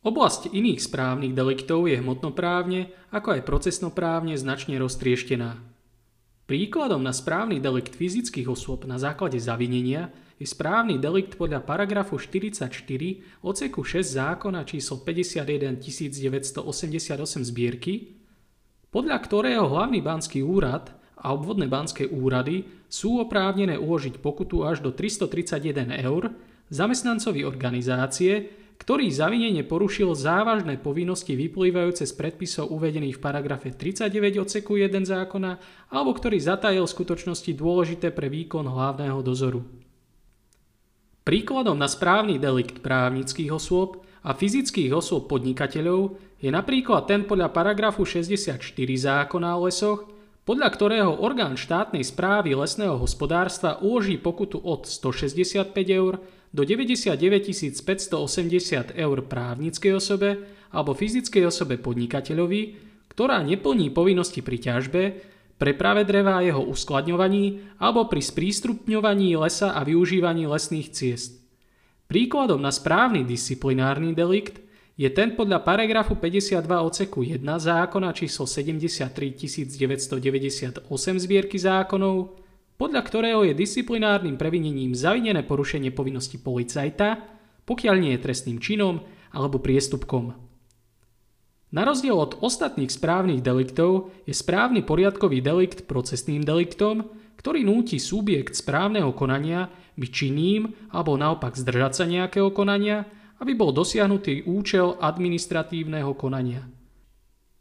Oblasť 0.00 0.48
iných 0.56 0.80
správnych 0.80 1.36
deliktov 1.36 1.84
je 1.84 2.00
hmotnoprávne, 2.00 2.88
ako 3.12 3.36
aj 3.36 3.44
procesnoprávne 3.44 4.32
značne 4.40 4.80
roztrieštená. 4.80 5.60
Príkladom 6.48 7.04
na 7.04 7.12
správny 7.12 7.60
delikt 7.60 7.94
fyzických 7.94 8.48
osôb 8.48 8.88
na 8.88 8.96
základe 8.96 9.36
zavinenia 9.36 10.08
je 10.40 10.48
správny 10.48 10.96
delikt 10.96 11.36
podľa 11.36 11.60
paragrafu 11.62 12.16
44 12.16 12.72
oceku 13.44 13.84
6 13.84 14.02
zákona 14.02 14.64
číslo 14.64 15.04
51 15.04 15.76
1988 15.78 16.64
zbierky, 17.44 18.24
podľa 18.88 19.16
ktorého 19.20 19.68
hlavný 19.68 20.00
banský 20.00 20.40
úrad 20.40 20.96
a 21.20 21.36
obvodné 21.36 21.68
banské 21.68 22.08
úrady 22.08 22.64
sú 22.88 23.20
oprávnené 23.20 23.76
uložiť 23.76 24.18
pokutu 24.24 24.64
až 24.64 24.80
do 24.80 24.96
331 24.96 25.92
eur 26.00 26.32
zamestnancovi 26.72 27.44
organizácie, 27.44 28.48
ktorý 28.80 29.12
zavinenie 29.12 29.60
porušil 29.60 30.16
závažné 30.16 30.80
povinnosti 30.80 31.36
vyplývajúce 31.36 32.08
z 32.08 32.12
predpisov 32.16 32.72
uvedených 32.72 33.20
v 33.20 33.22
paragrafe 33.22 33.68
39 33.76 34.40
odseku 34.40 34.80
1 34.80 35.04
zákona 35.04 35.60
alebo 35.92 36.16
ktorý 36.16 36.40
zatajil 36.40 36.88
skutočnosti 36.88 37.52
dôležité 37.52 38.08
pre 38.08 38.32
výkon 38.32 38.64
hlavného 38.64 39.20
dozoru. 39.20 39.60
Príkladom 41.28 41.76
na 41.76 41.92
správny 41.92 42.40
delikt 42.40 42.80
právnických 42.80 43.52
osôb 43.52 44.00
a 44.24 44.32
fyzických 44.32 44.96
osôb 44.96 45.28
podnikateľov 45.28 46.16
je 46.40 46.48
napríklad 46.48 47.04
ten 47.04 47.28
podľa 47.28 47.52
paragrafu 47.52 48.08
64 48.08 48.64
zákona 48.80 49.60
o 49.60 49.68
lesoch, 49.68 50.08
podľa 50.48 50.68
ktorého 50.72 51.12
orgán 51.20 51.60
štátnej 51.60 52.00
správy 52.00 52.56
lesného 52.56 52.96
hospodárstva 52.96 53.76
uloží 53.84 54.16
pokutu 54.16 54.56
od 54.56 54.88
165 54.88 55.68
eur 55.92 56.16
do 56.50 56.66
99 56.66 57.14
580 57.14 58.98
eur 58.98 59.18
právnickej 59.26 59.92
osobe 59.94 60.30
alebo 60.74 60.94
fyzickej 60.94 61.46
osobe 61.46 61.78
podnikateľovi, 61.78 62.62
ktorá 63.10 63.42
neplní 63.42 63.94
povinnosti 63.94 64.42
pri 64.42 64.58
ťažbe, 64.58 65.02
preprave 65.60 66.02
dreva 66.08 66.40
a 66.40 66.44
jeho 66.44 66.64
uskladňovaní 66.66 67.76
alebo 67.78 68.08
pri 68.08 68.22
sprístupňovaní 68.24 69.36
lesa 69.38 69.76
a 69.76 69.84
využívaní 69.84 70.48
lesných 70.48 70.88
ciest. 70.90 71.38
Príkladom 72.10 72.58
na 72.58 72.74
správny 72.74 73.22
disciplinárny 73.22 74.16
delikt 74.16 74.58
je 74.98 75.06
ten 75.14 75.38
podľa 75.38 75.62
paragrafu 75.62 76.18
52 76.18 76.66
odseku 76.66 77.22
1 77.22 77.40
zákona 77.46 78.10
číslo 78.10 78.44
73 78.50 79.06
998 79.78 80.82
zbierky 81.22 81.56
zákonov, 81.56 82.34
podľa 82.80 83.04
ktorého 83.04 83.44
je 83.44 83.52
disciplinárnym 83.52 84.40
previnením 84.40 84.96
zavinené 84.96 85.44
porušenie 85.44 85.92
povinnosti 85.92 86.40
policajta, 86.40 87.20
pokiaľ 87.68 87.94
nie 88.00 88.16
je 88.16 88.24
trestným 88.24 88.56
činom 88.56 89.04
alebo 89.36 89.60
priestupkom. 89.60 90.32
Na 91.76 91.84
rozdiel 91.84 92.16
od 92.16 92.40
ostatných 92.40 92.88
správnych 92.88 93.44
deliktov 93.44 94.08
je 94.24 94.32
správny 94.32 94.80
poriadkový 94.82 95.44
delikt 95.44 95.84
procesným 95.84 96.40
deliktom, 96.40 97.04
ktorý 97.36 97.68
núti 97.68 98.00
subjekt 98.00 98.56
správneho 98.56 99.12
konania 99.12 99.68
byť 100.00 100.10
činným 100.10 100.90
alebo 100.90 101.20
naopak 101.20 101.60
zdržať 101.60 101.92
sa 101.92 102.04
nejakého 102.08 102.48
konania, 102.48 103.04
aby 103.44 103.52
bol 103.54 103.76
dosiahnutý 103.76 104.48
účel 104.48 104.96
administratívneho 104.98 106.16
konania. 106.16 106.64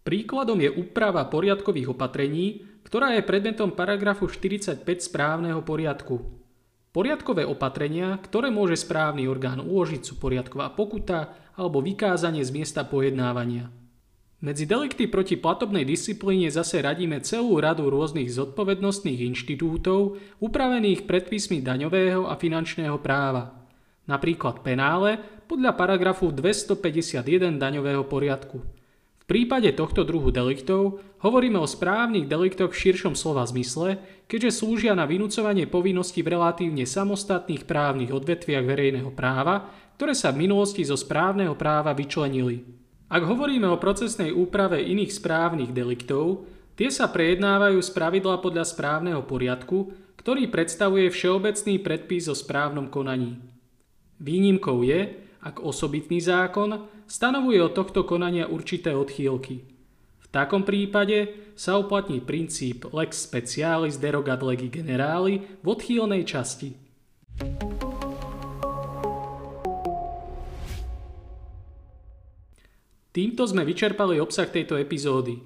Príkladom 0.08 0.64
je 0.64 0.72
úprava 0.72 1.28
poriadkových 1.28 1.92
opatrení, 1.92 2.66
ktorá 2.90 3.14
je 3.14 3.22
predmetom 3.22 3.78
paragrafu 3.78 4.26
45 4.26 4.82
správneho 4.82 5.62
poriadku. 5.62 6.26
Poriadkové 6.90 7.46
opatrenia, 7.46 8.18
ktoré 8.18 8.50
môže 8.50 8.82
správny 8.82 9.30
orgán 9.30 9.62
uložiť 9.62 10.02
sú 10.02 10.18
poriadková 10.18 10.74
pokuta 10.74 11.38
alebo 11.54 11.86
vykázanie 11.86 12.42
z 12.42 12.50
miesta 12.50 12.82
pojednávania. 12.82 13.70
Medzi 14.42 14.66
delikty 14.66 15.06
proti 15.06 15.38
platobnej 15.38 15.86
disciplíne 15.86 16.50
zase 16.50 16.82
radíme 16.82 17.22
celú 17.22 17.62
radu 17.62 17.94
rôznych 17.94 18.32
zodpovednostných 18.34 19.22
inštitútov 19.22 20.18
upravených 20.42 21.06
predpismi 21.06 21.62
daňového 21.62 22.26
a 22.26 22.34
finančného 22.40 22.98
práva. 23.04 23.54
Napríklad 24.10 24.66
penále 24.66 25.22
podľa 25.46 25.78
paragrafu 25.78 26.34
251 26.34 27.62
daňového 27.62 28.02
poriadku. 28.10 28.79
Prípade 29.30 29.70
tohto 29.78 30.02
druhu 30.02 30.34
deliktov 30.34 31.06
hovoríme 31.22 31.62
o 31.62 31.70
správnych 31.70 32.26
deliktoch 32.26 32.74
v 32.74 32.82
širšom 32.82 33.14
slova 33.14 33.46
zmysle, 33.46 34.02
keďže 34.26 34.66
slúžia 34.66 34.98
na 34.98 35.06
vynúcovanie 35.06 35.70
povinností 35.70 36.26
v 36.26 36.34
relatívne 36.34 36.82
samostatných 36.90 37.70
právnych 37.70 38.10
odvetviach 38.10 38.66
verejného 38.66 39.14
práva, 39.14 39.70
ktoré 40.02 40.18
sa 40.18 40.34
v 40.34 40.50
minulosti 40.50 40.82
zo 40.82 40.98
správneho 40.98 41.54
práva 41.54 41.94
vyčlenili. 41.94 42.66
Ak 43.06 43.22
hovoríme 43.22 43.70
o 43.70 43.78
procesnej 43.78 44.34
úprave 44.34 44.82
iných 44.82 45.14
správnych 45.14 45.78
deliktov, 45.78 46.50
tie 46.74 46.90
sa 46.90 47.06
prejednávajú 47.06 47.78
z 47.86 47.90
pravidla 47.94 48.42
podľa 48.42 48.66
správneho 48.66 49.22
poriadku, 49.30 49.94
ktorý 50.18 50.50
predstavuje 50.50 51.06
všeobecný 51.06 51.78
predpis 51.86 52.26
o 52.26 52.34
správnom 52.34 52.90
konaní. 52.90 53.38
Výnimkou 54.18 54.82
je, 54.82 55.22
ak 55.46 55.62
osobitný 55.62 56.18
zákon 56.18 56.98
stanovuje 57.10 57.58
od 57.58 57.74
tohto 57.74 58.06
konania 58.06 58.46
určité 58.46 58.94
odchýlky. 58.94 59.66
V 60.22 60.28
takom 60.30 60.62
prípade 60.62 61.50
sa 61.58 61.82
uplatní 61.82 62.22
princíp 62.22 62.86
lex 62.94 63.26
specialis 63.26 63.98
derogat 63.98 64.46
legi 64.46 64.70
generali 64.70 65.42
v 65.42 65.66
odchýlnej 65.66 66.22
časti. 66.22 66.70
Týmto 73.10 73.44
sme 73.50 73.66
vyčerpali 73.66 74.22
obsah 74.22 74.46
tejto 74.46 74.78
epizódy. 74.78 75.42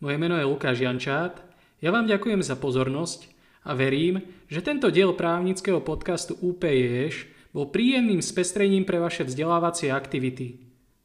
Moje 0.00 0.16
meno 0.16 0.34
je 0.40 0.48
Lukáš 0.48 0.80
Jančát, 0.80 1.44
ja 1.84 1.92
vám 1.92 2.08
ďakujem 2.08 2.40
za 2.40 2.56
pozornosť 2.56 3.28
a 3.68 3.76
verím, 3.76 4.24
že 4.48 4.64
tento 4.64 4.88
diel 4.88 5.12
právnického 5.12 5.84
podcastu 5.84 6.34
UPJeš 6.40 7.28
bol 7.52 7.68
príjemným 7.68 8.24
spestrením 8.24 8.88
pre 8.88 8.96
vaše 8.96 9.28
vzdelávacie 9.28 9.92
aktivity. 9.92 10.61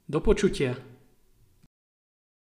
Do 0.09 0.21
počutia. 0.21 0.75